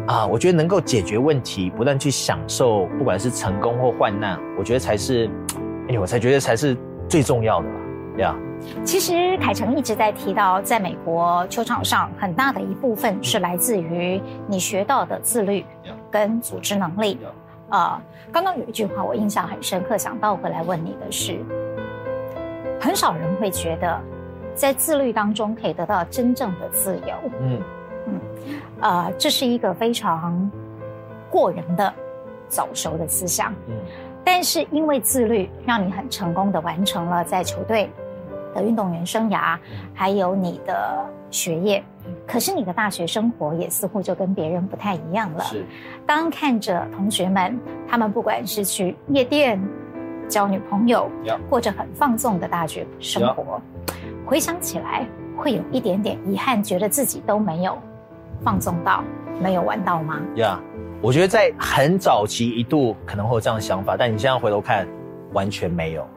[0.08, 5.28] 啊，我觉得能够解决问题，不断去享受，不管是成功或患难，我觉得才是，
[5.90, 6.78] 哎，我才觉得才是
[7.10, 7.76] 最重要的吧，
[8.16, 8.36] 对啊。
[8.84, 15.66] 其实凯成一直在提到，在美国球场上，很大的一部分是来自于你学到的自律
[16.12, 17.18] 跟组织能力。
[17.70, 18.00] 啊，
[18.32, 21.40] 刚刚有一句话我印象很深刻，想倒回来问你的是：
[22.80, 24.00] 很少人会觉得，
[24.54, 27.14] 在自律当中可以得到真正的自由。
[27.42, 27.60] 嗯
[28.08, 28.20] 嗯，
[28.82, 30.52] 呃，这是一个非常
[31.30, 31.94] 过人的
[32.48, 33.54] 早熟的思想。
[33.68, 33.76] 嗯，
[34.24, 37.90] 但是因为自律，让你很成功的完成了在球队。
[38.56, 39.58] 的运动员生涯，
[39.94, 41.84] 还有你的学业，
[42.26, 45.44] 可是你的大学生活也似乎就跟别人不太一样了。
[45.44, 45.66] 是，
[46.06, 49.62] 当看着同学们，他们不管是去夜店、
[50.30, 51.12] 交女朋友，
[51.50, 53.62] 或者很放纵的大学生活，
[54.26, 57.78] 回想起来会有一点点遗憾，觉得自己都没有
[58.46, 59.04] 放纵到，
[59.42, 60.22] 没有玩到吗？
[60.36, 60.58] 呀，
[61.02, 64.88] 我觉得在很早期一度可能会有这样的想法，但你现在回头看，
[65.34, 66.08] 完全没有。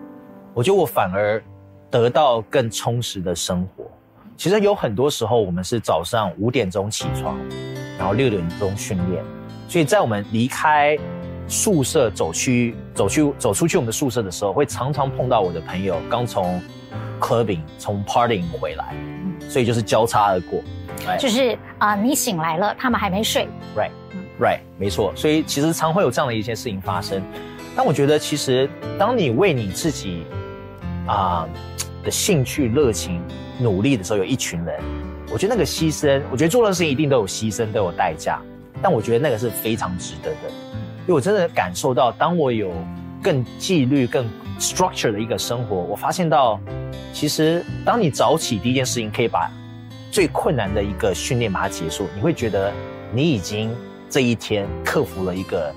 [0.54, 1.42] 我觉得我反而。
[1.90, 3.82] 得到更充实的生活，
[4.36, 7.34] 其实有很多时候，我们是早上五点钟起床，
[7.98, 9.24] 然后六点钟训练，
[9.66, 10.98] 所以在我们离开
[11.46, 16.60] 宿舍走去走去走出去我们的宿舍的时候，会常常碰到我的朋友刚从
[17.18, 18.94] clubbing 从 partying 回来，
[19.48, 20.60] 所以就是交叉而过，
[21.18, 25.12] 就是啊、呃，你醒来了，他们还没睡，right，，right，没错。
[25.16, 27.22] 所以其实常会有这样的一些事情发生。
[27.76, 30.24] 但我觉得，其实当你为你自己
[31.06, 31.48] 啊、呃、
[32.04, 33.22] 的兴趣、热情
[33.58, 34.80] 努力的时候，有一群人，
[35.32, 38.40] 我觉得那个牺牲，我觉得做的事情一定都有牺牲，都有代价。
[38.82, 40.48] 但我觉得那个是非常值得的，
[41.02, 42.72] 因为我真的感受到，当我有
[43.22, 44.24] 更纪律、更
[44.58, 46.60] structure 的一个生活，我发现到，
[47.12, 49.50] 其实当你早起第一件事情，可以把
[50.10, 52.72] 最困难的一个训练把它结束，你会觉得
[53.12, 53.74] 你已经
[54.08, 55.72] 这一天克服了一个。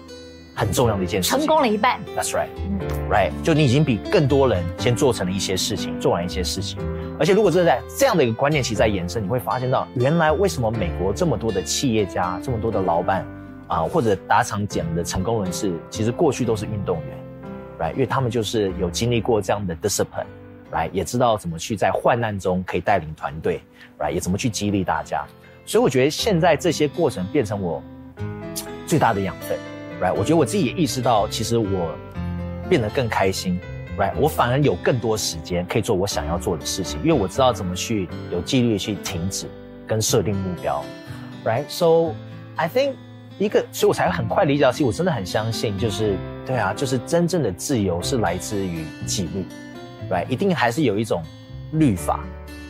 [0.54, 1.98] 很重要的一件事情，成功了一半。
[2.16, 6.78] That's right，嗯，right，就你已经比更多人先做成了一些事情，做完一些事情。
[7.18, 13.26] 而且如果这在这样的一个观念其实在延伸，你会发现到原来为什么美国这么多的企业家，这么多的老板
[13.68, 17.18] 啊，或者达成讲的成功人士，其实过去都是运动员
[17.80, 19.74] ，right，因为他们就是有经历过这样的
[20.72, 23.62] 来也知道怎么去在患难中可以带领团队
[24.00, 25.26] ，right，也怎么去激励大家。
[25.66, 27.82] 所以我觉得现在这些过程变成我
[28.86, 29.58] 最大的养分。
[30.02, 31.96] Right, 我觉得我自己也意识到，其实我
[32.68, 33.60] 变得更开心。
[33.96, 39.46] Right, 我反而有更多时间可以做我想要做的事情，因为我知道怎么去有纪律去停止
[39.86, 40.84] 跟设定目标。
[41.46, 42.16] Right, so
[42.56, 42.94] I think
[43.38, 49.46] 一个，所以我才很快理解到，其实我真的很相信，就是对啊，就是真正的自由是来自于纪律。
[50.12, 51.24] Right, 一定还是有一种
[51.72, 52.20] 律法，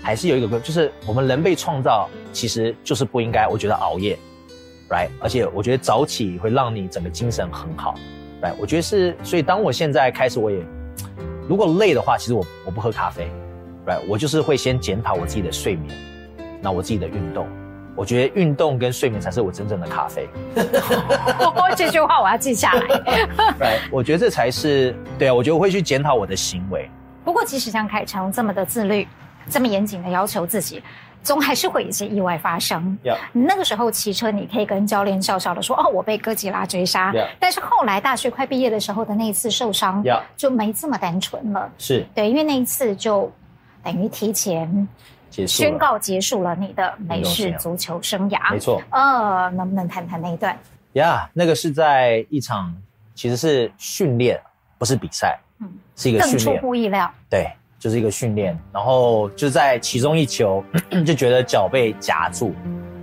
[0.03, 4.15] 还是有一个规，就是我们人被创造，其实就是不应该，我觉得熬夜。
[4.87, 7.95] Right，而且我觉得早起会让你整个精神很好。
[8.43, 10.63] Right，我觉得是，所以当我现在开始，我也
[11.49, 13.27] 如果累的话，其实我我不喝咖啡。
[13.87, 15.97] Right，我就是会先检讨我自己的睡眠，
[16.61, 17.47] 那我自己的运动，
[17.95, 20.29] 我觉得运动跟睡眠才是我真正的咖啡。
[21.75, 23.79] 这句话我要记下来。
[23.89, 26.87] 我觉得这才是对啊，我觉得我会去检讨我的行为。
[27.23, 29.07] 不过，即使像凯成这么的自律，
[29.49, 30.81] 这么严谨的要求自己。
[31.23, 32.97] 总还是会有一些意外发生。
[33.03, 33.15] Yeah.
[33.31, 37.27] 那个时候骑车，你可以跟教练笑笑的说：“哦，我被哥吉拉追杀。” Yeah.
[37.39, 40.23] 但是后来大学快毕业的时候的那一次受伤，Yeah.
[40.35, 41.71] 就没这么单纯了。
[41.77, 43.31] 是对，因为那一次就
[43.83, 44.87] 等于提前
[45.29, 48.51] 宣告结束了你的美式足球生涯。
[48.51, 48.81] 没错。
[48.89, 50.57] 呃，能不能谈谈那一段？
[50.93, 52.75] 呀，yeah, 那个是在一场
[53.13, 54.41] 其实是训练，
[54.79, 55.39] 不是比赛。
[55.61, 56.45] 嗯，是一个训练。
[56.45, 57.11] 更出乎意料。
[57.29, 57.49] 对。
[57.79, 60.63] 就是一个训练，然后就在其中一球
[61.03, 62.53] 就觉得脚被夹住，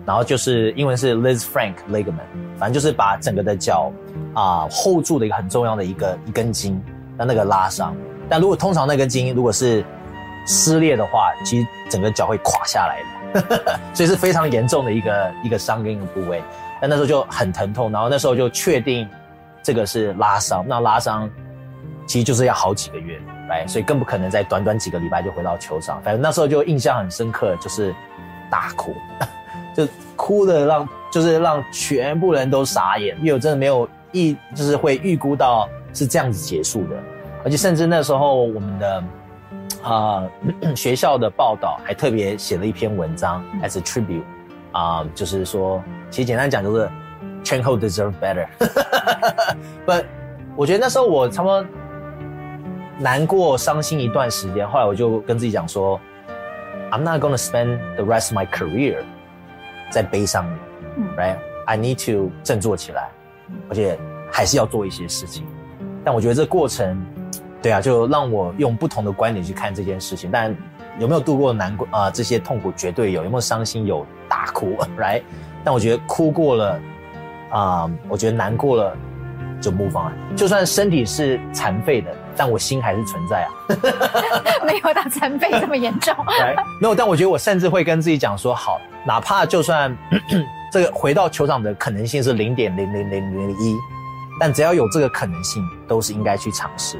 [0.07, 3.91] 然后就是英文是 Lis Frank ligament，反正就是把整个的脚
[4.35, 6.81] 啊 hold 住的一个很重要的一个一根筋，
[7.17, 7.93] 那那个拉伤。
[8.29, 9.85] 但如果通常那根筋如果是
[10.47, 13.03] 撕裂的话，其实整个脚会垮下来
[13.35, 16.41] 的， 所以是非常严重的一个一个伤跟一个部位。
[16.81, 19.09] 但那时候就很疼痛，然后那时候就确定
[19.61, 21.29] 这个是拉伤，那拉伤
[22.09, 23.21] 其实就是要好几个月。
[23.49, 26.03] 来，所以更不可能在短短几个礼拜就回到球场。
[26.03, 27.95] 反正那时候就印象很深刻，就是
[28.51, 28.95] 大哭，
[29.75, 36.97] 就哭的让就是让全部人都傻眼，因为我真的没有预就是会预估到是这样子结束的，
[37.43, 39.05] 而且甚至那时候我们的
[39.83, 40.29] 啊、
[40.61, 44.25] 呃、 学校的报道还特别写了一篇文章 as a tribute
[44.73, 46.87] 啊、呃，就是说其实简单讲就是
[47.43, 48.47] Chenko deserve better，
[49.87, 49.93] 不，
[50.55, 51.65] 我觉得那时候我差不多。
[53.01, 56.01] 难过、伤心一段时间，后来我就跟自己讲说
[56.91, 59.05] ：“I'm not gonna spend the rest of my career
[59.91, 60.59] 在悲伤里、
[60.97, 63.09] 嗯、，right？I need to 振作起来，
[63.69, 63.97] 而且
[64.33, 65.47] 还是要做一些事情。
[66.05, 67.01] 但我觉得这过程，
[67.63, 70.29] 对啊，就让我用不同的观点去看这件事情。
[70.33, 70.55] 但
[70.99, 72.11] 有没有度过难过啊、呃？
[72.11, 73.23] 这些痛苦绝对有。
[73.23, 73.87] 有没有伤心？
[73.87, 75.23] 有大哭，right？
[75.63, 76.73] 但我觉得哭过了，
[77.51, 78.97] 啊、呃，我觉得难过了。”
[79.61, 83.51] 就 move on，就算身体是残废的，但我心还是存在啊。
[84.65, 86.15] 没有到残废这么严重。
[86.81, 89.95] 没有，但我觉得我甚至会跟自己讲说，好，哪怕就算
[90.73, 93.77] 这个回到球场的可能性是零点零零零零一，
[94.39, 96.97] 但只要有这个可能性，都是应该去尝试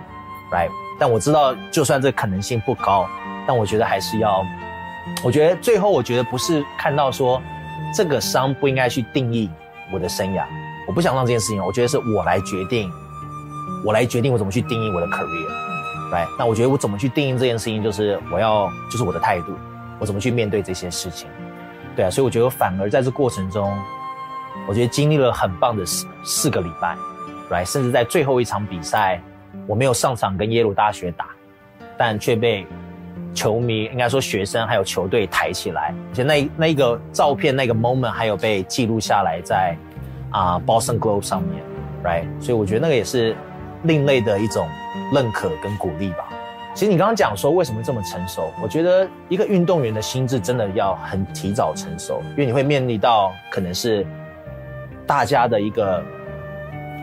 [0.51, 0.69] ，right？
[0.99, 3.07] 但我知道，就算这个可能性不高，
[3.47, 4.45] 但我觉得还是要。
[5.25, 7.41] 我觉得最后，我觉得不是看到说
[7.95, 9.51] 这个伤不应该去定义
[9.91, 10.45] 我的生涯。
[10.87, 12.91] 我不想让这件事情，我觉得是我来决定，
[13.85, 16.27] 我来决定我怎么去定义我的 career，right？
[16.39, 19.53] 那我觉得我怎么去定义这件事情，就是我要，就是我的态度，
[19.99, 21.29] 我怎么去面对这些事情，
[21.95, 23.73] 对啊，所以我觉得反而在这过程中，
[24.67, 26.97] 我觉得经历了很棒的四四个礼拜
[27.51, 27.65] ，right？
[27.65, 29.21] 甚至在最后一场比赛，
[29.67, 31.27] 我没有上场跟耶鲁大学打，
[31.97, 32.67] 但却被
[33.35, 39.77] 球迷，应该说学生还有球队抬起来，而且那那一个照片那个 moment 还有被记录下来在。
[40.31, 41.65] 啊、uh,，Boston Globe 上面
[42.05, 42.27] ，right？
[42.39, 43.35] 所以我觉得那个也是
[43.89, 44.69] 另类的一种
[45.13, 46.29] 认可跟鼓励吧。
[46.75, 54.07] 其实你刚刚讲说为什么这么成熟，我觉得一个运动员的心智真的要很提早成熟，因为你会面临到可能是
[55.05, 56.01] 大家的一个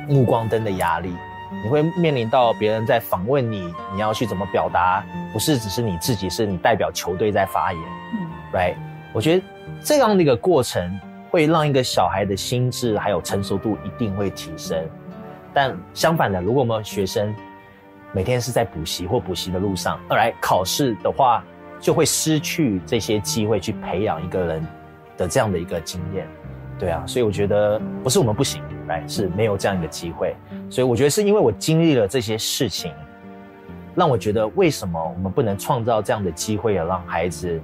[0.08, 1.14] 目光灯的压力，
[1.62, 7.82] 你会面临到别人在访问你，你要去怎么表达，不是只是你自己，是你代表球队在发言，
[8.14, 8.76] 嗯，right？
[9.12, 9.44] 我觉得
[9.82, 10.98] 这样的一个过程
[11.30, 14.78] 会让一个小孩的心智还有成熟度一定会提升，
[15.56, 17.34] 但相反的，如果我们学生
[18.12, 21.42] 每天是在补习或补习的路上，而来考试的话，
[21.80, 24.68] 就会失去这些机会去培养一个人
[25.18, 26.28] 的这样的一个经验。
[26.78, 30.36] 对啊，所以我觉得不是我们不行，来是没有这样一个机会。
[30.70, 32.92] 所以我觉得是因为我经历了这些事情，
[33.96, 37.62] 让我觉得为什么我们不能创造这样的机会，让孩子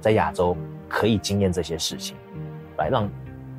[0.00, 0.56] 在亚洲
[0.88, 2.16] 可以经验这些事情，
[2.78, 3.10] 来让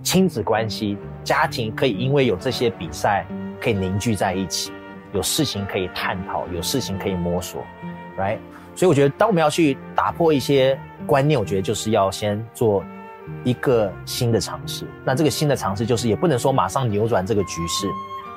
[0.01, 3.25] 亲子关系、家庭可以因为有这些比赛
[3.63, 4.73] 可以凝聚在一起，
[5.13, 7.63] 有事情可以探讨，有事情可以摸索
[8.17, 8.37] ，，right？。
[8.75, 12.83] 所以我觉得，当我们要去打破一些观念，我觉得就是要先做。
[13.45, 17.87] 一个新的尝试，那这个新的尝试就是也不能说马上扭转这个局势，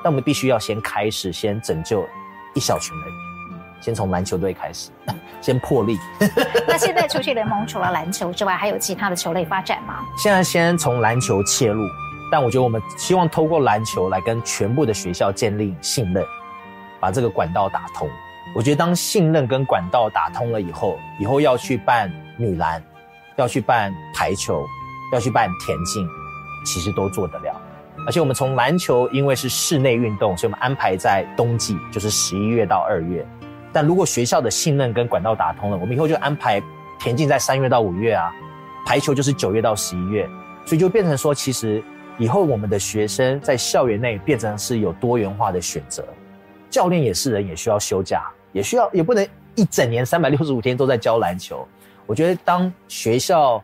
[0.00, 2.06] 但我们必须要先开始，先拯救
[2.54, 3.08] 一小群人，
[3.80, 4.92] 先从篮球队开始，
[5.42, 5.98] 先破例。
[6.68, 10.04] 那现在球学联盟除了篮球之外，还有其他的球类发展吗？
[10.16, 11.82] 现在先从篮球切入，
[12.30, 16.24] 但我觉得我们希望透过篮球来跟全部的学校建立信任，
[17.00, 18.08] 把这个管道打通。
[18.54, 22.82] 我觉得当信任跟管道打通了以后，以后要去办女篮。
[23.38, 24.64] 要去办排球，
[25.12, 26.08] 要去办田径，
[26.64, 27.60] 其实都做得了。
[28.06, 33.26] 而且我们从篮球，因为是室内运动，所以我们安排在冬季，就是十一月到二月。
[33.74, 36.62] 但如果学校的信任跟管道打通了，我们以后就安排
[36.98, 38.32] 田径在三月到五月啊，
[38.86, 40.26] 排球就是九月到十一月，
[40.64, 41.84] 所以就变成说，其实
[42.18, 46.04] 以后我们的学生在校园内变成是有多元化的选择，
[46.70, 51.66] 教练也是人，也需要休假，也需要，也不能一整年三百六十五天都在教篮球。
[52.06, 53.62] 我觉得，当学校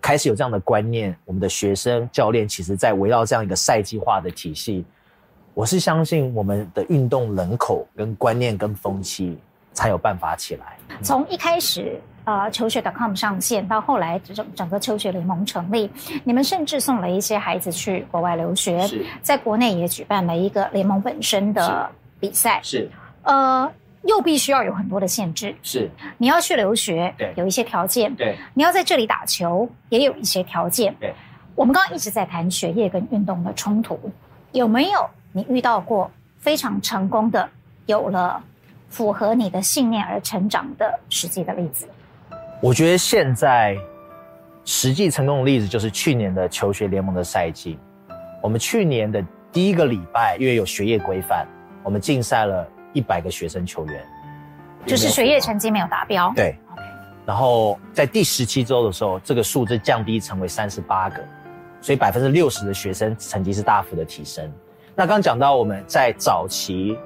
[0.00, 4.84] 开始有这样的观念，我们的学生、教练，其实在围绕这样一个赛季化的体系，
[5.54, 9.38] 我是相信我们的运动人口跟观念跟风气
[9.72, 10.76] 才有办法起来。
[11.02, 15.90] 从一开始，呃，求学 .com 上线，到后来整整个求学联盟成立，
[16.24, 18.88] 你们甚至送了一些孩子去国外留学，
[19.22, 22.60] 在国内也举办了一个联盟本身的比赛。
[22.62, 22.90] 是，
[23.22, 23.70] 呃。
[24.06, 25.90] 又必须要有很多的限制，是。
[26.18, 31.14] 你要去留学，对，有一些条件，对，你要在这里打球，也有一些条件，对。
[31.54, 33.98] 我们刚刚一直在谈学业跟运动的冲突，
[34.52, 37.48] 有没有你遇到过非常成功的，
[37.86, 38.42] 有了
[38.90, 41.88] 符合你的信念而成长的实际的例子？
[42.64, 43.76] 我觉得现在
[44.64, 47.78] 实际成功的例子就是去年的求学联盟的赛季，
[48.42, 49.22] 我们去年的
[49.52, 51.46] 第一个礼拜，因为有学业规范，
[51.82, 52.66] 我们竞赛了。
[52.94, 54.06] 一百个学生球员，
[54.86, 56.32] 就是学业成绩没有达标。
[56.36, 56.56] 对.
[57.26, 61.20] 然后在第十七周的时候，这个数字降低成为三十八个，
[61.80, 64.48] 所以百分之六十的学生成绩是大幅的提升。
[64.94, 66.96] 那刚刚讲到我们在早期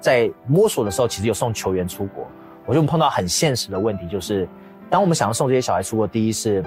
[0.00, 2.26] 在摸索的时候，其实有送球员出国，
[2.64, 4.48] 我就碰到很现实的问题，就是
[4.90, 6.64] 当我们想要送这些小孩出国，第一是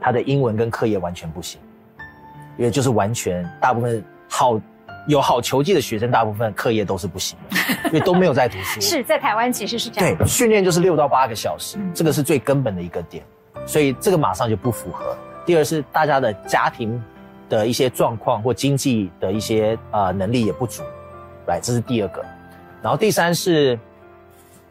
[0.00, 1.60] 他的英文跟课业完全不行，
[2.56, 4.60] 因为就是完全大部分好。
[5.08, 8.78] 有好球技的学生，大部分课业都是不行的，因为都没有在读书。
[8.80, 10.16] 是在台湾其实是这样。
[10.16, 13.24] 对，训练就是六到八个小时，这个是最根本的一个点，
[13.66, 15.16] 所以这个马上就不符合。
[15.44, 17.02] 第二是大家的家庭
[17.48, 20.84] 的一些状况或经济的一些呃能力也不足，
[21.48, 22.24] 来，这是第二个。
[22.80, 23.76] 然后第三是，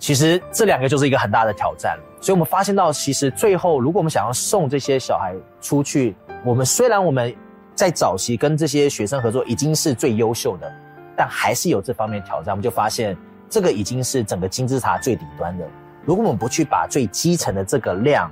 [0.01, 1.97] 其实这两个就是一个很大的挑战。
[2.19, 7.33] 所以我们发现到，其实最后如果我们想要送这些小孩出去，我们虽然我们。
[7.73, 10.71] 在早期跟这些学生合作已经是最优秀的，
[11.15, 12.53] 但还是有这方面挑战。
[12.53, 13.17] 我们就发现，
[13.49, 15.65] 这个已经是整个金字塔最底端的。
[16.05, 18.29] 如果我们不去把最基层的这个量，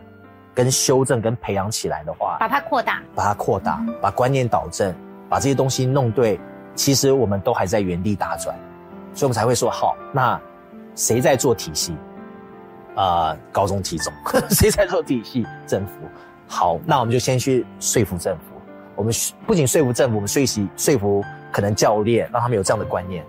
[0.53, 4.93] 跟修正跟培养起来的话，把它扩大，把它扩大，把观念导正，
[5.27, 6.39] 把这些东西弄对，
[6.75, 8.55] 其实我们都还在原地打转。
[9.15, 10.39] 所以我们才会说，好，那
[10.99, 11.93] 谁在做体系？
[12.93, 14.13] 啊、呃，高中体总，
[14.51, 15.47] 谁在做体系？
[15.65, 15.93] 政府。
[16.45, 18.41] 好，那我们就先去说服政府。
[18.97, 19.13] 我们
[19.47, 21.23] 不仅说服政府，我们说服说服
[21.54, 23.23] 可能教练，让他们有这样的观念。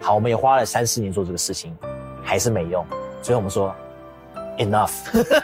[0.00, 1.76] 好，我们也花了三四年做这个事情，
[2.22, 2.86] 还是没用。
[3.20, 3.74] 所以我们说
[4.58, 4.92] ，enough，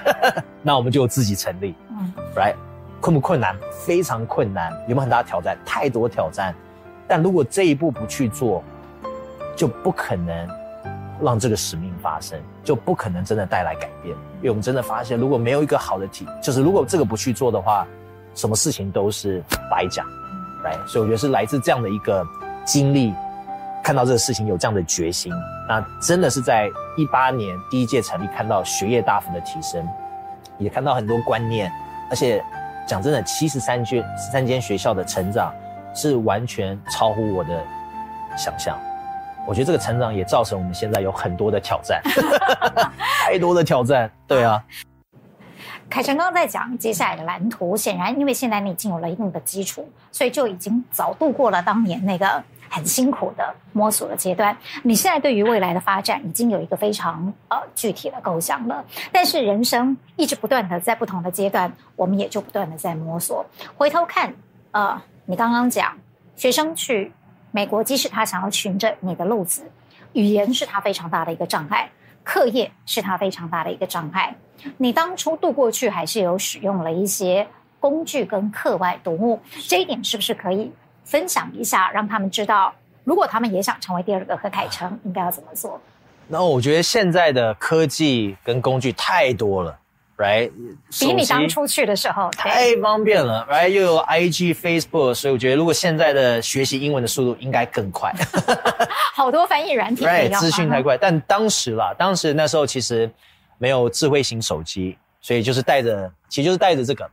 [0.62, 1.74] 那我们就自己成立。
[1.90, 2.54] 嗯，right，
[3.00, 3.56] 困不困难？
[3.84, 4.72] 非常困难。
[4.86, 5.58] 有没有很大的挑战？
[5.66, 6.54] 太多挑战。
[7.08, 8.62] 但如果这一步不去做，
[9.56, 10.48] 就不可能
[11.22, 14.14] 让这个使命发生，就不可能真的带来改变。
[14.38, 17.86] 因为我们真的发现，如果没有一个好的体，就是如果这个不去做的话。
[18.34, 20.06] 什么事情都是白讲，
[20.64, 22.26] 来，所以我觉得是来自这样的一个
[22.64, 23.12] 经历，
[23.84, 25.30] 看到这个事情有这样的决心，
[25.68, 26.66] 那真的是在
[26.96, 29.86] 一八年第一届成立，看到学业大幅的提升，
[30.56, 31.70] 也看到很多观念，
[32.08, 32.42] 而且
[32.86, 35.52] 讲真的，七十三间十三间学校的成长，
[35.94, 37.62] 是完全超乎我的
[38.34, 38.78] 想象。
[39.46, 42.00] 我觉得这个成长也造成我们现在有很多的挑战，
[43.26, 44.10] 太多的挑战。
[44.26, 44.62] 对啊，
[45.90, 54.56] 凯程刚刚在讲接下来的蓝图，显然因为现在你已经有了一定的基础，所以就已经早度过了当年那个很辛苦的摸索的阶段。
[54.84, 58.84] 你现在对于未来的发展已经有一个非常呃具体的构想了。
[59.10, 63.44] 但是人生一直不断的在不同的阶段，我们也就不断的在摸索。
[63.76, 64.32] 回头看，
[64.70, 65.98] 呃，你刚刚讲
[66.36, 67.12] 学生去。
[67.52, 69.62] 美国，即使他想要循着你的路子，
[70.14, 71.88] 语言是他非常大的一个障碍，
[72.24, 74.34] 课业是他非常大的一个障碍。
[74.78, 77.46] 你当初渡过去，还是有使用了一些
[77.78, 79.38] 工具跟课外读物，
[79.68, 80.72] 这一点是不是可以
[81.04, 82.72] 分享一下，让他们知道，
[83.04, 85.78] 如果他们也想成为第二个何凯成，应该要怎么做？
[86.28, 89.78] 那我觉得现在的科技跟工具太多了。
[90.18, 90.52] Right，
[91.00, 98.12] 比你当初去的时候太方便了，Right，又有 IG、Facebook，所以我觉得如果现在的学习英文的速度应该更快。
[99.14, 100.96] 好多翻译软体，Right，资讯太快。
[100.98, 103.10] 但当时啦，当时那时候其实
[103.58, 107.10] 没有智慧型手机，所以就是带着，其实就是带着这个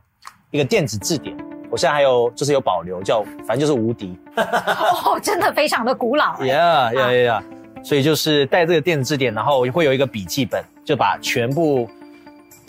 [0.50, 1.34] 一个电子字典。
[1.70, 4.16] 我现在还有就是有保留，叫反正就是无敌。
[4.36, 6.34] 哦，真的非常的古老。
[6.44, 7.42] Yeah，Yeah，Yeah，
[7.82, 11.90] 所以就是带这个电子字典，然后会有一个笔记本，就把全部。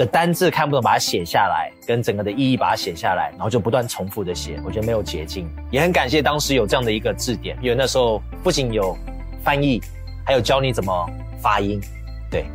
[0.06, 4.60] 单字看不懂，把它写下来，跟整个的意义把它写下来，然后就不断重复的写。
[4.66, 8.98] 我觉得没有捷径，也很感谢当时有这样的一个字典，因为那时候不仅有
[9.44, 9.82] 翻译，
[10.26, 11.10] 还有教你怎么
[11.42, 11.82] 发音，
[12.30, 12.46] 对。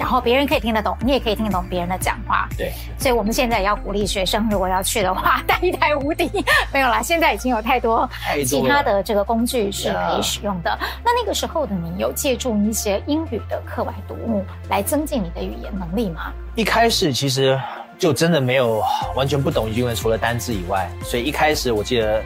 [0.00, 2.48] 然后别人可以听得懂，你也可以听得懂别人的讲话。
[2.56, 6.30] 对，所以我们现在也要鼓励学生，如果要去的话，带一台无敌。
[6.72, 8.08] 没有啦，现在已经有太多
[8.46, 10.78] 其他的这个工具是可以使用的。
[11.04, 16.32] 那那个时候的你有借助一些英语的课外读物来增进你的语言能力吗？
[16.54, 17.60] 一开始其实
[17.98, 18.82] 就真的没有
[19.14, 20.90] 完全不懂英文，除了单字以外。
[21.04, 22.22] 所以一开始我记得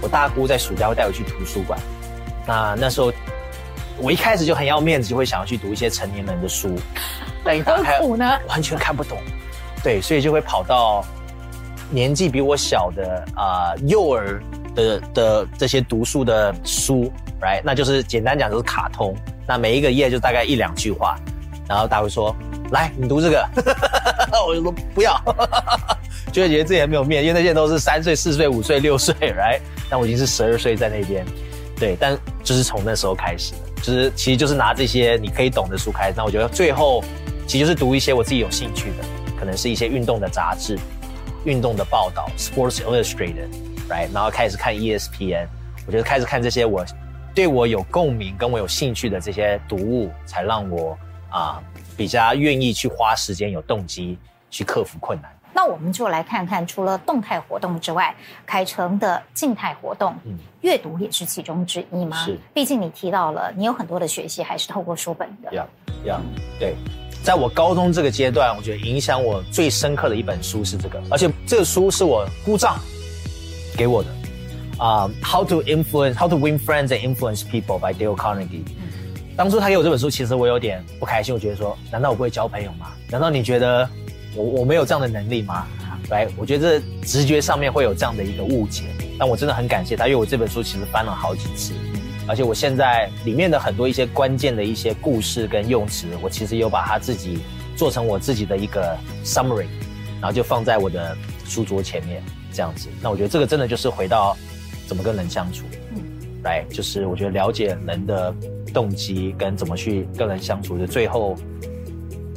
[0.00, 1.76] 我大姑在暑假会带我去图书馆，
[2.46, 3.12] 那那时候。
[3.98, 6.76] 我一开始就很要面子，就会想要去读一些成年人的书，
[7.44, 9.18] 但一打开呢，完全看不懂。
[9.82, 11.04] 对，所以就会跑到
[11.90, 14.42] 年纪比我小的啊、呃、幼儿
[14.74, 17.60] 的的这些读书的书，right？
[17.64, 19.14] 那就是简单讲就是卡通，
[19.46, 21.16] 那每一个页就大概一两句话，
[21.68, 22.34] 然后大家会说
[22.72, 23.48] ：“来，你读这个。
[24.46, 25.18] ”我就说不要，
[26.30, 29.60] 就会觉得自己很没有面子，因为那些都是三岁、四岁、五岁、六岁，right？
[29.88, 31.24] 但我已经是十二岁在那边，
[31.78, 33.58] 对，但就是从那时候开始的。
[33.82, 36.14] 就是，其实就是拿这些你可以懂的书开始。
[36.16, 37.04] 那我觉得最后，
[37.46, 39.04] 其实就是读一些我自己有兴趣的，
[39.38, 40.78] 可能是一些运动的杂志、
[41.44, 44.12] 运动的报道 （Sports Illustrated），right？
[44.12, 45.46] 然后开始看 ESPN。
[45.86, 46.84] 我觉得开始看这些我
[47.34, 50.98] 对我有共鸣、跟我有兴趣的这些读物，才让我
[51.30, 51.62] 啊
[51.96, 54.18] 比较愿意去花时间、有动机
[54.50, 55.30] 去克服困难。
[55.56, 62.22] 那我们就来看看，除了动态活动之外，凯程的静态活动，嗯，阅读也是其中之一吗？
[62.26, 65.54] 是，毕竟你提到了，你有很多的学习还是透过书本的。
[65.54, 65.66] 呀
[66.04, 66.20] 呀，
[66.60, 66.74] 对，
[67.24, 72.78] 在我高中这个阶段，我觉得影响我最深刻的一本书是这个，而且这个书是我姑丈
[73.78, 74.10] 给我的，
[74.76, 78.66] 啊、uh,，How to Influence, How to Win Friends and Influence People by Dale Carnegie。
[78.76, 82.88] 嗯、当初他给我这本书，其实我有点不开心，我觉得说，难道我不会交朋友吗？
[83.08, 83.88] 难道你觉得？
[84.36, 85.66] 我我没有这样的能力吗？
[86.10, 88.84] 来，我觉得这直觉上面会有这样的一个误解，
[89.18, 91.72] 但我真的很感谢他，因为我这本书其实翻了好几次，
[92.28, 97.40] 而且我现在里面的很多一些关键的一些故事跟用词，我其实有把它自己
[97.74, 99.66] 做成我自己的一个 summary，
[100.20, 102.22] 然后就放在我的书桌前面
[102.52, 102.88] 这样子。
[103.02, 104.36] 那我觉得这个真的就是回到
[104.86, 105.64] 怎么跟人相处，
[106.44, 108.32] 来，就是我觉得了解人的
[108.72, 111.36] 动机跟怎么去跟人相处的最后。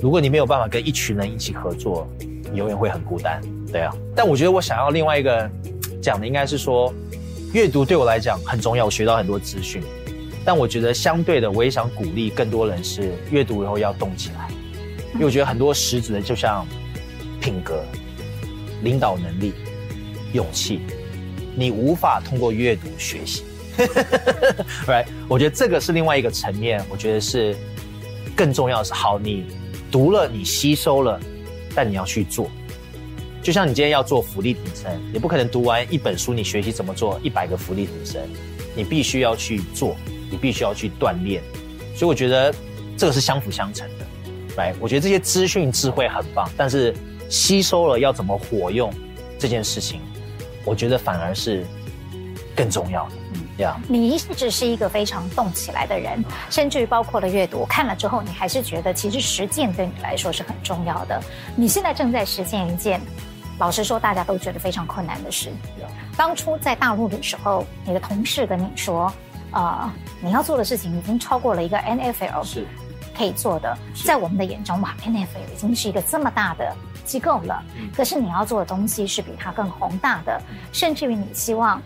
[0.01, 2.07] 如果你没有办法跟一群人一起合作，
[2.51, 3.41] 你永远会很孤单，
[3.71, 3.93] 对啊。
[4.15, 5.49] 但我觉得我想要另外一个
[6.01, 6.93] 讲的应该是说，
[7.53, 9.83] 阅读对我来讲很重要，我学到很多资讯。
[10.45, 14.49] 但我觉得相对的，我也想鼓励更多人是阅读以后要动起来，
[15.13, 16.65] 因为我觉得很多实质的，就像
[17.41, 17.83] 品格、
[18.81, 19.53] 领导能力、
[20.31, 20.79] 勇气，
[21.55, 23.43] 你无法通过阅读学习。
[24.87, 25.05] Right？
[25.27, 27.55] 我觉得这个是另外一个层面，我觉得是
[28.35, 29.45] 更重要的是好你。
[29.91, 31.19] 读了，你吸收了，
[31.75, 32.49] 但你要去做。
[33.41, 38.29] 就像你今天要做福利挺身，你不可能读完一本书，你学习怎么做一百个福利挺身，
[38.75, 39.95] 你必须要去做，
[40.29, 41.41] 你必须要去锻炼。
[41.95, 42.53] 所以我觉得
[42.97, 44.05] 这个是相辅相成的，
[44.57, 46.93] 来，我觉得这些资讯智慧很棒，但是
[47.29, 48.93] 吸收了要怎么活用
[49.37, 50.01] 这件事情，
[50.65, 51.65] 我觉得反而是
[52.55, 53.15] 更重要的。
[53.59, 53.75] Yeah.
[53.89, 61.21] 你一直是一个非常动起来的人，甚至于包括了阅读，看了之后，你还是觉得其实实践对你来说是很重要的。
[61.57, 63.01] 你现在正在实践一件
[63.57, 65.51] 老实说，大家都觉得非常困难的事。
[66.15, 69.11] 当初在大陆的时候，你的同事跟你说，
[69.51, 69.91] 呃，
[70.21, 72.65] 你要做的事情已经超过了一个 NFL 是
[73.17, 73.77] 可以做的。
[74.05, 77.61] 在我们的眼中，哇，NFL 已经是一个这么大的机构了。
[77.75, 81.81] 嗯、可是你要做的东西是比它更宏大的，嗯、甚至于你希望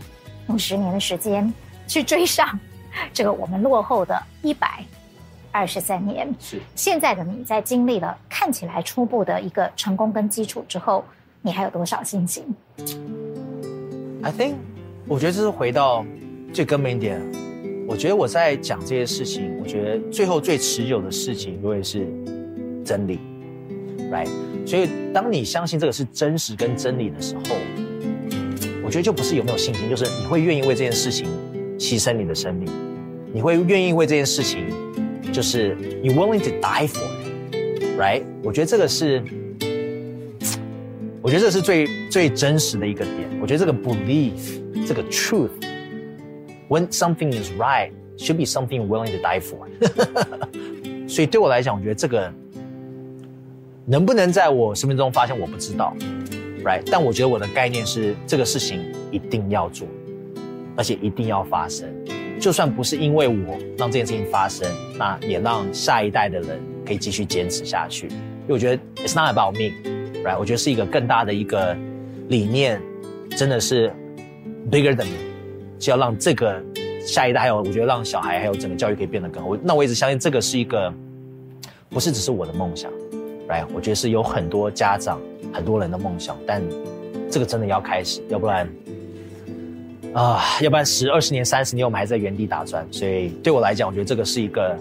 [0.49, 1.51] 用十年的时间
[1.88, 2.59] 去追上
[3.13, 4.84] 这个我们落后的一百
[5.51, 6.34] 二十三年。
[6.39, 11.03] 是现在的你在经历了看起来初步的一个成功跟基础之后。
[11.45, 12.41] 你还有多少信心
[14.21, 14.53] ？I think，
[15.05, 16.05] 我觉得这是回到
[16.53, 17.21] 最根本一点。
[17.86, 22.07] 我觉得我在讲这些事情，我觉得最后最持久的事情，永远是
[22.86, 23.19] 真理
[24.09, 24.29] ，right？
[24.65, 27.57] 所以当你相信这个是真实跟真理的时候，
[28.81, 31.27] 我觉得就不是有没有信心，就是你会愿意为这件事情
[31.84, 32.65] 牺牲你的生命，
[33.34, 34.67] 你会愿意为这件事情，
[35.34, 37.05] 就是 you willing to die for
[37.51, 38.23] it，right？
[38.41, 39.21] 我觉得这个是。
[41.21, 43.17] 我觉得这是最最真实的一个点。
[43.41, 49.67] 我觉得这个 belief，这个 truth，when something is right，should be something willing to die for。
[51.07, 52.31] 所以对我来讲，我觉得这个
[53.86, 55.93] 能不能在我生命中发生，我不知道
[56.63, 56.81] ，right？
[56.91, 59.88] 但我觉得我的概念是，这个事情一定要做，
[60.76, 61.88] 而且一定要发生。
[62.39, 68.07] 就算不是因为我让这件事情发生，那也让下一代的人可以继续坚持下去。
[68.07, 69.71] 因为我觉得 it's not about me。
[70.24, 71.76] Right, 我觉得是一个更大的一个
[72.30, 72.82] 理念，
[73.32, 73.91] 真的是
[74.71, 75.17] bigger than me，
[75.82, 76.63] 是要让这个
[77.05, 79.53] 下一代，还有我觉得让小孩还有整个教育可以变得更好。
[79.61, 80.93] 那我一直相信这个是一个，
[81.89, 82.89] 不是只是我的梦想
[83.49, 85.21] ，Right，我觉得是有很多家长、
[85.51, 86.63] 很多人的梦想，但
[87.30, 88.65] 这个真的要开始，要不然
[90.14, 92.86] 啊，要不然十、二十年、三十年我们还在原地打转。
[92.91, 94.78] 所以对我来讲，我觉得这个是一个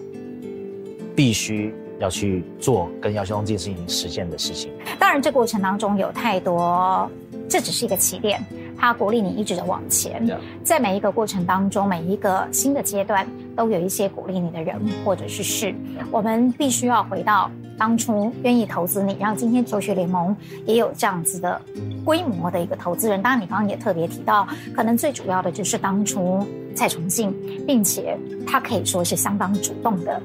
[1.15, 1.75] 必须。
[2.01, 4.73] 要去做，跟要去用这件事情实现的事情。
[4.99, 7.09] 当然，这过程当中有太多，
[7.49, 8.45] 这只是一个起点，
[8.77, 10.29] 它鼓励你一直的往前。
[10.65, 13.25] 在每一个过程当中，每一个新的阶段，
[13.57, 15.75] 都有一些鼓励你的人或者是事。
[16.11, 20.37] 我们必须要回到当初愿意投资你，让今天求学联盟
[20.67, 21.61] 也有这样子的
[22.05, 23.23] 规模的一个投资人。
[23.23, 26.45] 当然，你刚刚也特别提到，可能最主要的就是当初。
[26.75, 27.31] 蔡崇信，
[27.67, 30.19] 并且他可以说是相当主动的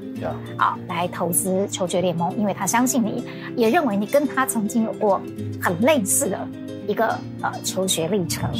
[0.56, 3.22] 啊，来投资求学联盟，因为他相信你，
[3.54, 5.20] 也认为你跟他曾经有过
[5.60, 6.48] 很类似的
[6.86, 7.08] 一个
[7.42, 8.50] 呃求学历程。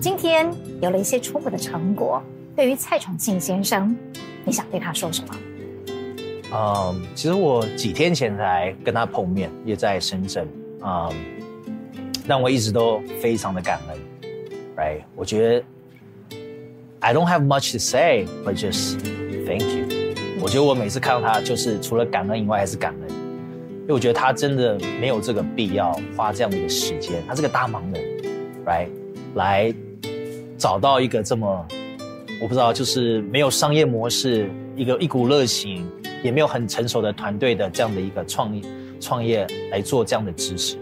[0.00, 0.52] 今天
[0.82, 2.20] 有了一些初步的成果，
[2.56, 3.94] 对于蔡崇信先生，
[4.42, 5.34] 你想对他说什么？
[6.54, 10.48] 嗯，其实我几天前才跟他碰面，也在深圳，
[10.82, 11.12] 嗯，
[12.26, 13.98] 但我一直都非常的感恩
[14.74, 15.02] ，right？
[15.14, 15.64] 我觉得。
[16.98, 18.98] I don't have much to say, but just
[19.46, 19.86] thank you。
[20.40, 27.22] 我觉得我每次看到他，就是除了感恩以外，还是感恩，因为我觉得他真的没有这个必要花这样的一个时间。
[27.28, 28.02] 他是个大忙人
[28.64, 28.88] ，right？
[29.34, 29.72] 来
[30.56, 31.68] 找到一个这么
[32.40, 35.86] 我不知道，就是没有商业模式，一个一股热情，
[36.22, 38.62] 也没有很成熟的团队的这样的一个创业
[39.00, 40.76] 创业来做这样的支持。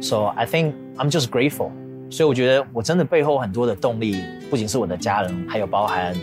[0.00, 1.70] So I think I'm just grateful。
[2.10, 4.16] 所以我觉得我真的背后很多的动力，
[4.50, 6.14] 不仅是我的家人，还有包含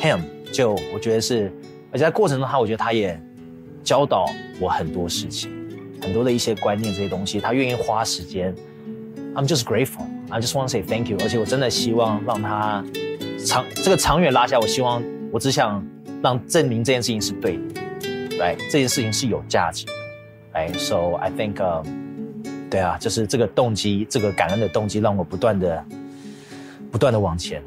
[0.00, 0.20] him。
[0.52, 1.50] 就我觉得是，
[1.90, 3.18] 而且在过程中他，我觉得他也
[3.82, 4.26] 教导
[4.60, 5.50] 我很多事情，
[6.02, 8.54] 很多的一些观念这些东西，他愿意花时间。
[9.34, 10.04] I'm just grateful.
[10.28, 11.16] I just want to say thank you。
[11.22, 12.84] 而且我真的希望让他
[13.44, 15.84] 长这个长远拉下，我希望我只想
[16.22, 19.92] 让证明这件事情是对的，来、这件事情是有价值的，
[20.54, 21.86] 来、，so I think、um,。
[22.70, 25.84] 对啊，就是这个动机，这个感恩的动机，让我不断的、
[26.90, 27.62] 不断的往前。